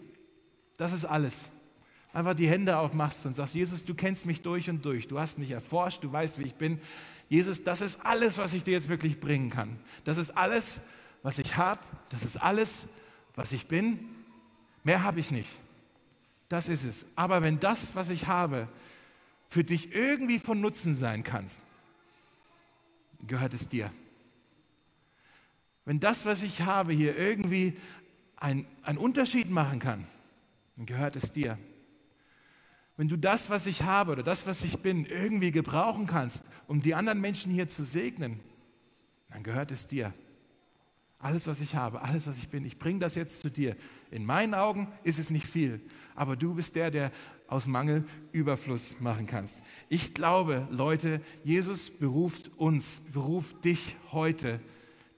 das 0.77 0.91
ist 0.91 1.05
alles 1.05 1.47
einfach 2.11 2.33
die 2.33 2.47
Hände 2.47 2.77
aufmachst 2.77 3.23
und 3.27 3.35
sagst, 3.35 3.53
Jesus, 3.53 3.85
du 3.85 3.93
kennst 3.93 4.25
mich 4.25 4.41
durch 4.41 4.67
und 4.67 4.83
durch, 4.83 5.07
du 5.07 5.19
hast 5.19 5.37
mich 5.37 5.51
erforscht, 5.51 6.03
du 6.03 6.11
weißt, 6.11 6.39
wie 6.39 6.47
ich 6.47 6.55
bin. 6.55 6.79
Jesus, 7.29 7.63
das 7.63 7.81
ist 7.81 8.03
alles, 8.03 8.39
was 8.39 8.53
ich 8.53 8.63
dir 8.63 8.71
jetzt 8.71 8.89
wirklich 8.89 9.19
bringen 9.19 9.51
kann. 9.51 9.77
Das 10.05 10.17
ist 10.17 10.35
alles, 10.35 10.81
was 11.21 11.37
ich 11.37 11.55
habe, 11.55 11.81
das 12.09 12.23
ist 12.23 12.37
alles, 12.37 12.87
was 12.87 13.04
ich 13.51 13.67
bin. 13.67 13.99
Mehr 14.83 15.03
habe 15.03 15.19
ich 15.19 15.31
nicht. 15.31 15.59
Das 16.47 16.69
ist 16.69 16.83
es. 16.83 17.05
Aber 17.15 17.41
wenn 17.41 17.59
das, 17.59 17.95
was 17.95 18.09
ich 18.09 18.27
habe, 18.27 18.67
für 19.47 19.63
dich 19.63 19.93
irgendwie 19.93 20.39
von 20.39 20.61
Nutzen 20.61 20.95
sein 20.95 21.23
kann, 21.23 21.45
gehört 23.27 23.53
es 23.53 23.67
dir. 23.67 23.91
Wenn 25.85 25.99
das, 25.99 26.25
was 26.25 26.41
ich 26.41 26.61
habe, 26.61 26.93
hier 26.93 27.17
irgendwie 27.17 27.77
einen 28.37 28.65
Unterschied 28.97 29.49
machen 29.49 29.79
kann, 29.79 30.07
dann 30.75 30.85
gehört 30.85 31.15
es 31.15 31.31
dir. 31.31 31.57
Wenn 32.97 33.07
du 33.07 33.17
das, 33.17 33.49
was 33.49 33.65
ich 33.65 33.83
habe 33.83 34.13
oder 34.13 34.23
das, 34.23 34.47
was 34.47 34.63
ich 34.63 34.79
bin, 34.79 35.05
irgendwie 35.05 35.51
gebrauchen 35.51 36.07
kannst, 36.07 36.45
um 36.67 36.81
die 36.81 36.95
anderen 36.95 37.21
Menschen 37.21 37.51
hier 37.51 37.67
zu 37.67 37.83
segnen, 37.83 38.39
dann 39.29 39.43
gehört 39.43 39.71
es 39.71 39.87
dir. 39.87 40.13
Alles, 41.25 41.47
was 41.47 41.59
ich 41.59 41.75
habe, 41.75 42.03
alles, 42.03 42.27
was 42.27 42.37
ich 42.37 42.49
bin, 42.49 42.63
ich 42.65 42.77
bringe 42.77 42.99
das 42.99 43.15
jetzt 43.15 43.39
zu 43.39 43.49
dir. 43.49 43.75
In 44.11 44.27
meinen 44.27 44.53
Augen 44.53 44.89
ist 45.03 45.17
es 45.17 45.31
nicht 45.31 45.47
viel, 45.47 45.81
aber 46.13 46.35
du 46.35 46.53
bist 46.53 46.75
der, 46.75 46.91
der 46.91 47.11
aus 47.47 47.65
Mangel 47.65 48.05
Überfluss 48.31 48.99
machen 48.99 49.25
kannst. 49.25 49.57
Ich 49.89 50.13
glaube, 50.13 50.67
Leute, 50.69 51.21
Jesus 51.43 51.89
beruft 51.89 52.51
uns, 52.57 53.01
beruft 53.11 53.65
dich 53.65 53.97
heute, 54.11 54.59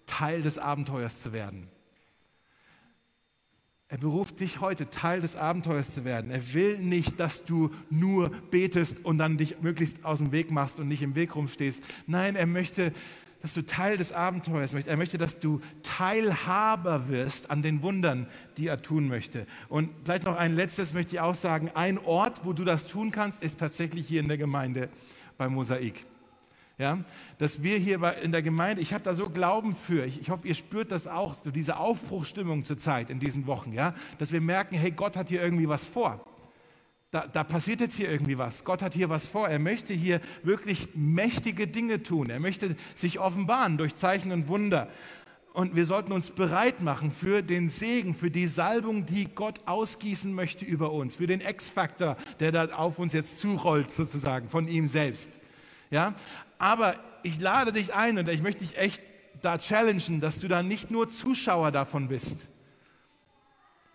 Teil 0.06 0.41
des 0.43 0.58
Abenteuers 0.58 1.20
zu 1.20 1.34
werden. 1.34 1.67
Er 3.89 3.98
beruft 3.98 4.39
dich 4.39 4.62
heute, 4.62 4.89
Teil 4.89 5.20
des 5.20 5.36
Abenteuers 5.36 5.93
zu 5.93 6.06
werden. 6.06 6.32
Er 6.32 6.54
will 6.54 6.78
nicht, 6.78 7.20
dass 7.20 7.43
du 7.43 7.70
nur 7.89 8.30
betest 8.30 9.04
und 9.04 9.17
dann 9.17 9.36
dich 9.36 9.60
möglichst 9.60 10.06
aus 10.06 10.20
dem 10.20 10.32
Weg 10.32 10.52
machst 10.52 10.80
und 10.80 10.88
nicht 10.88 11.02
im 11.02 11.15
Weg 11.15 11.36
rumstehst. 11.36 11.84
Nein, 12.06 12.38
er 12.38 12.48
möchte, 12.48 12.93
dass 13.48 13.54
du 13.54 13.66
Teil 13.66 13.96
des 13.96 14.12
Abenteuers 14.12 14.74
möchtest. 14.74 14.92
Er 14.92 14.98
möchte, 14.98 15.18
dass 15.18 15.40
du 15.40 15.62
Teilhaber 15.82 17.08
wirst 17.08 17.50
an 17.50 17.62
den 17.62 17.82
Wundern, 17.82 18.28
die 18.58 18.68
er 18.68 18.82
tun 18.82 19.08
möchte. 19.08 19.48
Und 19.70 19.90
vielleicht 20.04 20.26
noch 20.26 20.36
ein 20.36 20.54
letztes 20.54 20.94
möchte 20.94 21.16
ich 21.16 21.22
auch 21.22 21.34
sagen. 21.34 21.72
Ein 21.74 21.98
Ort, 21.98 22.42
wo 22.44 22.52
du 22.52 22.66
das 22.66 22.88
tun 22.88 23.10
kannst, 23.10 23.42
ist 23.42 23.62
tatsächlich 23.62 24.06
hier 24.06 24.20
in 24.20 24.28
der 24.28 24.38
Gemeinde 24.38 24.90
bei 25.38 25.48
Mosaik 25.48 26.06
ja, 26.78 27.00
dass 27.40 27.64
wir 27.64 27.80
hier 27.80 28.00
in 28.22 28.32
der 28.32 28.44
Gemeinde, 28.44 28.84
ich 28.84 28.94
habe 28.94 29.04
da 29.04 29.16
so 29.16 29.30
Glauben 29.32 29.76
für, 29.76 30.06
ich, 30.06 30.22
ich, 30.22 30.30
hoffe, 30.30 30.48
ihr 30.48 30.54
spürt 30.54 30.92
das 30.92 31.08
auch, 31.08 31.34
so 31.44 31.50
diese 31.50 31.78
Aufbruchstimmung 31.78 32.64
zur 32.64 32.78
Zeit 32.78 33.10
in 33.10 33.20
diesen 33.20 33.48
Wochen, 33.48 33.74
ja, 33.74 33.96
dass 34.20 34.32
wir 34.32 34.42
merken, 34.42 34.76
hey, 34.76 34.92
Gott 34.92 35.16
hat 35.16 35.30
hier 35.30 35.42
irgendwie 35.42 35.68
was 35.68 35.88
vor. 35.88 36.24
Da, 37.12 37.26
da 37.26 37.46
passiert 37.46 37.80
jetzt 37.80 37.96
hier 37.96 38.12
irgendwie 38.12 38.38
was. 38.38 38.65
Gott 38.65 38.82
hat 38.82 38.93
hier 38.93 39.10
was 39.10 39.28
vor. 39.28 39.48
Er 39.48 39.60
möchte 39.60 39.93
hier 39.93 40.20
wirklich 40.43 40.89
mächtige 40.93 41.65
Dinge 41.65 42.04
tun. 42.04 42.30
Er 42.30 42.39
möchte 42.39 42.76
sich 42.96 43.20
offenbaren 43.20 43.78
durch 43.78 43.96
Zeichen 43.96 44.34
und 44.34 44.50
Wunder. 44.50 44.89
Und 45.54 45.76
wir 45.76 45.86
sollten 45.86 46.12
uns 46.12 46.30
bereit 46.30 46.82
machen 46.82 47.10
für 47.10 47.41
den 47.41 47.70
Segen, 47.70 48.13
für 48.13 48.30
die 48.30 48.46
Salbung, 48.46 49.06
die 49.06 49.26
Gott 49.26 49.62
ausgießen 49.65 50.32
möchte 50.34 50.65
über 50.65 50.91
uns, 50.91 51.15
für 51.15 51.28
den 51.28 51.41
X-Faktor, 51.41 52.17
der 52.39 52.52
da 52.52 52.65
auf 52.76 53.00
uns 53.00 53.13
jetzt 53.13 53.39
zurollt, 53.39 53.89
sozusagen, 53.89 54.50
von 54.50 54.67
ihm 54.67 54.88
selbst. 54.88 55.39
Ja? 55.89 56.13
Aber 56.60 56.96
ich 57.24 57.39
lade 57.39 57.72
dich 57.72 57.96
ein 57.96 58.17
und 58.17 58.30
ich 58.30 58.41
möchte 58.41 58.65
dich 58.65 58.78
echt 58.78 59.02
da 59.41 59.58
challengen, 59.58 60.20
dass 60.20 60.39
du 60.39 60.48
da 60.48 60.62
nicht 60.62 60.91
nur 60.91 61.10
Zuschauer 61.10 61.72
davon 61.72 62.10
bist. 62.10 62.50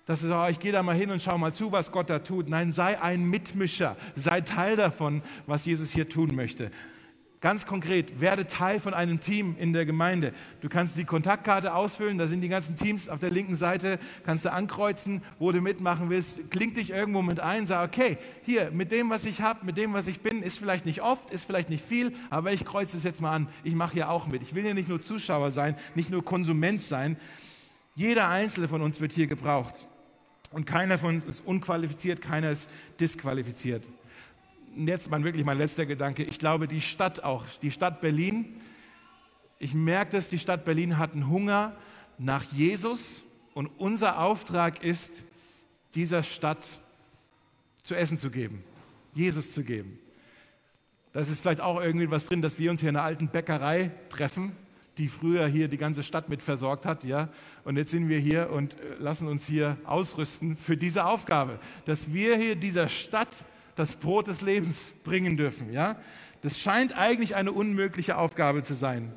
Dass 0.06 0.20
du 0.20 0.28
sagst, 0.28 0.48
oh, 0.48 0.50
ich 0.50 0.60
gehe 0.60 0.72
da 0.72 0.82
mal 0.82 0.96
hin 0.96 1.10
und 1.10 1.22
schau 1.22 1.38
mal 1.38 1.52
zu, 1.52 1.70
was 1.70 1.92
Gott 1.92 2.10
da 2.10 2.18
tut. 2.18 2.48
Nein, 2.48 2.72
sei 2.72 3.00
ein 3.00 3.24
Mitmischer, 3.24 3.96
sei 4.16 4.40
Teil 4.40 4.76
davon, 4.76 5.22
was 5.46 5.64
Jesus 5.64 5.92
hier 5.92 6.08
tun 6.08 6.34
möchte. 6.34 6.70
Ganz 7.42 7.66
konkret, 7.66 8.20
werde 8.20 8.46
Teil 8.46 8.78
von 8.78 8.94
einem 8.94 9.18
Team 9.18 9.56
in 9.58 9.72
der 9.72 9.84
Gemeinde. 9.84 10.32
Du 10.60 10.68
kannst 10.68 10.96
die 10.96 11.04
Kontaktkarte 11.04 11.74
ausfüllen, 11.74 12.16
da 12.16 12.28
sind 12.28 12.40
die 12.40 12.48
ganzen 12.48 12.76
Teams 12.76 13.08
auf 13.08 13.18
der 13.18 13.32
linken 13.32 13.56
Seite, 13.56 13.98
kannst 14.24 14.44
du 14.44 14.52
ankreuzen, 14.52 15.22
wo 15.40 15.50
du 15.50 15.60
mitmachen 15.60 16.08
willst. 16.08 16.52
Klingt 16.52 16.76
dich 16.76 16.90
irgendwo 16.90 17.20
mit 17.20 17.40
ein, 17.40 17.66
sag, 17.66 17.88
okay, 17.88 18.16
hier, 18.44 18.70
mit 18.70 18.92
dem, 18.92 19.10
was 19.10 19.24
ich 19.24 19.40
habe, 19.40 19.66
mit 19.66 19.76
dem, 19.76 19.92
was 19.92 20.06
ich 20.06 20.20
bin, 20.20 20.40
ist 20.40 20.56
vielleicht 20.56 20.86
nicht 20.86 21.02
oft, 21.02 21.32
ist 21.32 21.44
vielleicht 21.44 21.68
nicht 21.68 21.84
viel, 21.84 22.14
aber 22.30 22.52
ich 22.52 22.64
kreuze 22.64 22.96
es 22.96 23.02
jetzt 23.02 23.20
mal 23.20 23.32
an. 23.32 23.48
Ich 23.64 23.74
mache 23.74 23.94
hier 23.94 24.08
auch 24.08 24.28
mit. 24.28 24.40
Ich 24.44 24.54
will 24.54 24.62
hier 24.62 24.74
nicht 24.74 24.88
nur 24.88 25.02
Zuschauer 25.02 25.50
sein, 25.50 25.74
nicht 25.96 26.10
nur 26.10 26.24
Konsument 26.24 26.80
sein. 26.80 27.16
Jeder 27.96 28.28
Einzelne 28.28 28.68
von 28.68 28.82
uns 28.82 29.00
wird 29.00 29.10
hier 29.10 29.26
gebraucht. 29.26 29.88
Und 30.52 30.66
keiner 30.66 30.98
von 30.98 31.14
uns 31.14 31.24
ist 31.24 31.42
unqualifiziert, 31.44 32.20
keiner 32.20 32.50
ist 32.50 32.68
disqualifiziert 33.00 33.84
jetzt 34.76 35.10
mal 35.10 35.22
wirklich 35.22 35.44
mein 35.44 35.58
letzter 35.58 35.86
Gedanke. 35.86 36.22
Ich 36.22 36.38
glaube, 36.38 36.68
die 36.68 36.80
Stadt 36.80 37.22
auch, 37.22 37.44
die 37.60 37.70
Stadt 37.70 38.00
Berlin, 38.00 38.60
ich 39.58 39.74
merke 39.74 40.12
dass 40.12 40.28
die 40.28 40.38
Stadt 40.38 40.64
Berlin 40.64 40.98
hat 40.98 41.14
einen 41.14 41.28
Hunger 41.28 41.76
nach 42.18 42.44
Jesus 42.52 43.22
und 43.54 43.66
unser 43.78 44.18
Auftrag 44.18 44.82
ist, 44.82 45.22
dieser 45.94 46.22
Stadt 46.22 46.66
zu 47.82 47.94
essen 47.94 48.18
zu 48.18 48.30
geben, 48.30 48.64
Jesus 49.14 49.52
zu 49.52 49.62
geben. 49.62 49.98
Das 51.12 51.28
ist 51.28 51.40
vielleicht 51.40 51.60
auch 51.60 51.80
irgendwie 51.80 52.10
was 52.10 52.26
drin, 52.26 52.40
dass 52.40 52.58
wir 52.58 52.70
uns 52.70 52.80
hier 52.80 52.88
in 52.88 52.96
einer 52.96 53.04
alten 53.04 53.28
Bäckerei 53.28 53.90
treffen, 54.08 54.56
die 54.98 55.08
früher 55.08 55.46
hier 55.46 55.68
die 55.68 55.78
ganze 55.78 56.02
Stadt 56.02 56.28
mit 56.28 56.42
versorgt 56.42 56.84
hat, 56.84 57.04
ja. 57.04 57.28
Und 57.64 57.76
jetzt 57.76 57.90
sind 57.90 58.08
wir 58.08 58.18
hier 58.18 58.50
und 58.50 58.74
äh, 58.74 58.76
lassen 58.98 59.26
uns 59.26 59.46
hier 59.46 59.76
ausrüsten 59.84 60.56
für 60.56 60.76
diese 60.76 61.06
Aufgabe, 61.06 61.58
dass 61.86 62.12
wir 62.12 62.36
hier 62.36 62.56
dieser 62.56 62.88
Stadt 62.88 63.44
das 63.74 63.96
Brot 63.96 64.26
des 64.26 64.42
Lebens 64.42 64.92
bringen 65.04 65.36
dürfen. 65.36 65.72
Ja? 65.72 65.96
Das 66.42 66.58
scheint 66.58 66.96
eigentlich 66.96 67.34
eine 67.34 67.52
unmögliche 67.52 68.18
Aufgabe 68.18 68.62
zu 68.62 68.74
sein. 68.74 69.12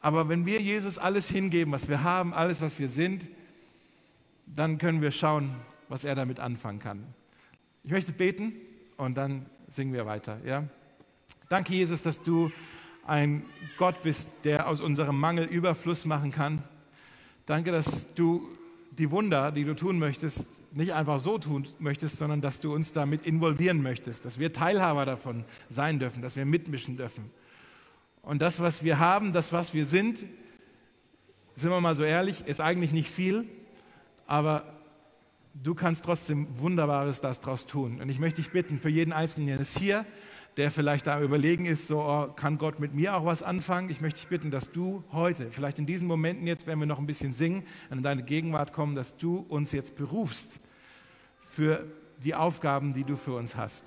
Aber 0.00 0.28
wenn 0.28 0.46
wir 0.46 0.60
Jesus 0.60 0.96
alles 0.96 1.28
hingeben, 1.28 1.72
was 1.72 1.88
wir 1.88 2.02
haben, 2.02 2.32
alles, 2.32 2.62
was 2.62 2.78
wir 2.78 2.88
sind, 2.88 3.28
dann 4.46 4.78
können 4.78 5.02
wir 5.02 5.10
schauen, 5.10 5.54
was 5.88 6.04
er 6.04 6.14
damit 6.14 6.40
anfangen 6.40 6.78
kann. 6.78 7.04
Ich 7.84 7.90
möchte 7.90 8.12
beten 8.12 8.54
und 8.96 9.16
dann 9.16 9.46
singen 9.68 9.92
wir 9.92 10.06
weiter. 10.06 10.38
Ja? 10.44 10.64
Danke, 11.48 11.74
Jesus, 11.74 12.02
dass 12.02 12.22
du 12.22 12.50
ein 13.06 13.44
Gott 13.76 14.02
bist, 14.02 14.44
der 14.44 14.68
aus 14.68 14.80
unserem 14.80 15.18
Mangel 15.18 15.44
Überfluss 15.44 16.04
machen 16.04 16.32
kann. 16.32 16.62
Danke, 17.46 17.72
dass 17.72 18.12
du 18.14 18.48
die 18.92 19.10
Wunder, 19.10 19.52
die 19.52 19.64
du 19.64 19.74
tun 19.74 19.98
möchtest, 19.98 20.46
nicht 20.72 20.92
einfach 20.94 21.20
so 21.20 21.38
tun 21.38 21.66
möchtest, 21.78 22.16
sondern 22.16 22.40
dass 22.40 22.60
du 22.60 22.72
uns 22.74 22.92
damit 22.92 23.24
involvieren 23.24 23.82
möchtest, 23.82 24.24
dass 24.24 24.38
wir 24.38 24.52
Teilhaber 24.52 25.04
davon 25.04 25.44
sein 25.68 25.98
dürfen, 25.98 26.22
dass 26.22 26.36
wir 26.36 26.44
mitmischen 26.44 26.96
dürfen. 26.96 27.30
Und 28.22 28.42
das, 28.42 28.60
was 28.60 28.84
wir 28.84 28.98
haben, 28.98 29.32
das, 29.32 29.52
was 29.52 29.74
wir 29.74 29.86
sind, 29.86 30.26
sind 31.54 31.70
wir 31.70 31.80
mal 31.80 31.96
so 31.96 32.04
ehrlich, 32.04 32.46
ist 32.46 32.60
eigentlich 32.60 32.92
nicht 32.92 33.10
viel, 33.10 33.46
aber 34.26 34.64
du 35.54 35.74
kannst 35.74 36.04
trotzdem 36.04 36.46
Wunderbares 36.58 37.20
daraus 37.20 37.66
tun. 37.66 38.00
Und 38.00 38.08
ich 38.08 38.18
möchte 38.18 38.40
dich 38.40 38.52
bitten, 38.52 38.78
für 38.78 38.88
jeden 38.88 39.12
Einzelnen, 39.12 39.48
der 39.48 39.58
ist 39.58 39.78
hier, 39.78 40.06
der 40.60 40.70
vielleicht 40.70 41.06
da 41.06 41.22
überlegen 41.22 41.64
ist, 41.64 41.86
so 41.86 42.02
oh, 42.02 42.26
kann 42.36 42.58
Gott 42.58 42.80
mit 42.80 42.92
mir 42.92 43.16
auch 43.16 43.24
was 43.24 43.42
anfangen. 43.42 43.88
Ich 43.88 44.02
möchte 44.02 44.18
dich 44.20 44.28
bitten, 44.28 44.50
dass 44.50 44.70
du 44.70 45.02
heute, 45.10 45.50
vielleicht 45.50 45.78
in 45.78 45.86
diesen 45.86 46.06
Momenten 46.06 46.46
jetzt, 46.46 46.66
wenn 46.66 46.78
wir 46.78 46.84
noch 46.84 46.98
ein 46.98 47.06
bisschen 47.06 47.32
singen, 47.32 47.62
in 47.90 48.02
deine 48.02 48.22
Gegenwart 48.22 48.74
kommen, 48.74 48.94
dass 48.94 49.16
du 49.16 49.38
uns 49.48 49.72
jetzt 49.72 49.96
berufst 49.96 50.60
für 51.40 51.86
die 52.22 52.34
Aufgaben, 52.34 52.92
die 52.92 53.04
du 53.04 53.16
für 53.16 53.32
uns 53.32 53.56
hast. 53.56 53.86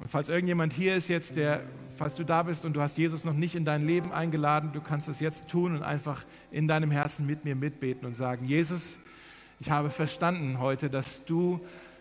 Und 0.00 0.10
falls 0.10 0.28
irgendjemand 0.28 0.72
hier 0.72 0.96
ist 0.96 1.06
jetzt, 1.06 1.36
der, 1.36 1.62
falls 1.96 2.16
du 2.16 2.24
da 2.24 2.42
bist 2.42 2.64
und 2.64 2.72
du 2.72 2.80
hast 2.80 2.98
Jesus 2.98 3.24
noch 3.24 3.32
nicht 3.32 3.54
in 3.54 3.64
dein 3.64 3.86
Leben 3.86 4.10
eingeladen, 4.10 4.72
du 4.72 4.80
kannst 4.80 5.06
das 5.06 5.20
jetzt 5.20 5.46
tun 5.46 5.76
und 5.76 5.84
einfach 5.84 6.24
in 6.50 6.66
deinem 6.66 6.90
Herzen 6.90 7.26
mit 7.26 7.44
mir 7.44 7.54
mitbeten 7.54 8.08
und 8.08 8.16
sagen, 8.16 8.44
Jesus, 8.44 8.98
ich 9.60 9.70
habe 9.70 9.88
verstanden 9.88 10.58
heute, 10.58 10.90
dass 10.90 11.24
du 11.24 11.60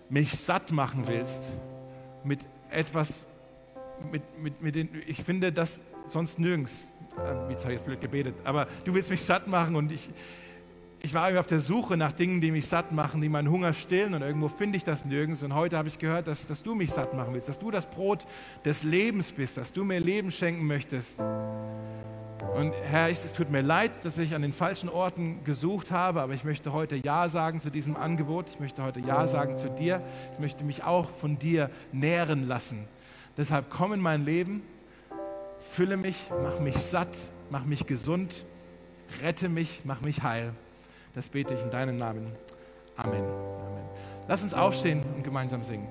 mich 0.10 0.32
satt 0.39 0.72
machen 0.72 1.06
willst 1.06 1.60
mit 2.24 2.39
etwas, 2.76 3.16
mit, 4.12 4.22
mit, 4.42 4.62
mit 4.62 4.76
den, 4.76 4.90
ich 5.08 5.24
finde 5.24 5.52
das 5.52 5.78
sonst 6.08 6.40
nirgends, 6.40 6.86
äh, 7.18 7.52
jetzt 7.52 7.64
habe 7.64 7.76
ich 7.76 7.80
blöd 7.82 8.02
gebetet, 8.02 8.36
aber 8.44 8.68
du 8.84 8.94
willst 8.94 9.10
mich 9.10 9.22
satt 9.22 9.48
machen 9.48 9.76
und 9.76 9.92
ich, 9.92 10.10
ich 11.06 11.13
war 11.13 11.39
auf 11.39 11.46
der 11.46 11.60
Suche 11.60 11.98
nach 11.98 12.12
Dingen, 12.12 12.41
die 12.41 12.50
mich 12.50 12.68
satt 12.68 12.91
machen, 12.91 13.22
die 13.22 13.30
meinen 13.30 13.52
Hunger 13.52 13.74
stillen 13.74 14.15
und 14.15 14.24
irgendwo 14.24 14.48
finde 14.48 14.78
ich 14.78 14.84
das 14.84 15.06
nirgends. 15.06 15.44
Und 15.44 15.54
heute 15.54 15.78
habe 15.78 15.88
ich 15.88 16.00
gehört, 16.00 16.26
dass, 16.26 16.48
dass 16.48 16.63
du 16.63 16.74
mich 16.74 16.91
satt 16.91 17.13
machen 17.13 17.36
willst, 17.36 17.48
dass 17.48 17.60
du 17.60 17.70
das 17.70 17.86
Brot 17.86 18.26
des 18.65 18.82
Lebens 18.82 19.32
bist, 19.32 19.58
dass 19.58 19.72
du 19.72 19.84
mir 19.84 20.00
Leben 20.00 20.32
schenken 20.32 20.65
möchtest. 20.65 21.20
Und 21.20 22.74
Herr, 22.89 23.10
es 23.10 23.34
tut 23.34 23.52
mir 23.52 23.62
leid, 23.62 24.04
dass 24.04 24.18
ich 24.18 24.34
an 24.34 24.41
den 24.41 24.52
falschen 24.52 24.89
Orten 24.89 25.44
gesucht 25.44 25.91
habe, 25.91 26.22
aber 26.22 26.34
ich 26.34 26.44
möchte 26.44 26.74
heute 26.74 26.96
Ja 26.96 27.30
sagen 27.30 27.60
zu 27.60 27.70
diesem 27.70 27.96
Angebot. 27.96 28.48
Ich 28.50 28.60
möchte 28.60 28.82
heute 28.82 29.00
Ja 29.00 29.28
sagen 29.28 29.56
zu 29.56 29.70
dir. 29.70 30.02
Ich 30.34 30.39
möchte 30.39 30.63
mich 30.63 30.84
auch 30.84 31.08
von 31.08 31.38
dir 31.38 31.70
nähren 31.91 32.48
lassen. 32.48 32.88
Deshalb 33.38 33.70
komm 33.70 33.94
in 33.94 34.00
mein 34.00 34.26
Leben, 34.26 34.63
fülle 35.70 35.98
mich, 35.98 36.32
mach 36.41 36.60
mich 36.60 36.78
satt, 36.78 37.15
mach 37.52 37.63
mich 37.63 37.86
gesund, 37.86 38.46
rette 39.22 39.50
mich, 39.50 39.82
mach 39.84 40.02
mich 40.02 40.24
heil. 40.24 40.54
Das 41.15 41.30
bete 41.30 41.54
ich 41.54 41.62
in 41.62 41.71
deinem 41.71 41.95
Namen. 41.95 42.34
Amen. 42.97 43.23
Amen. 43.23 43.86
Lass 44.28 44.43
uns 44.43 44.54
aufstehen 44.54 45.01
und 45.15 45.23
gemeinsam 45.23 45.63
singen. 45.63 45.88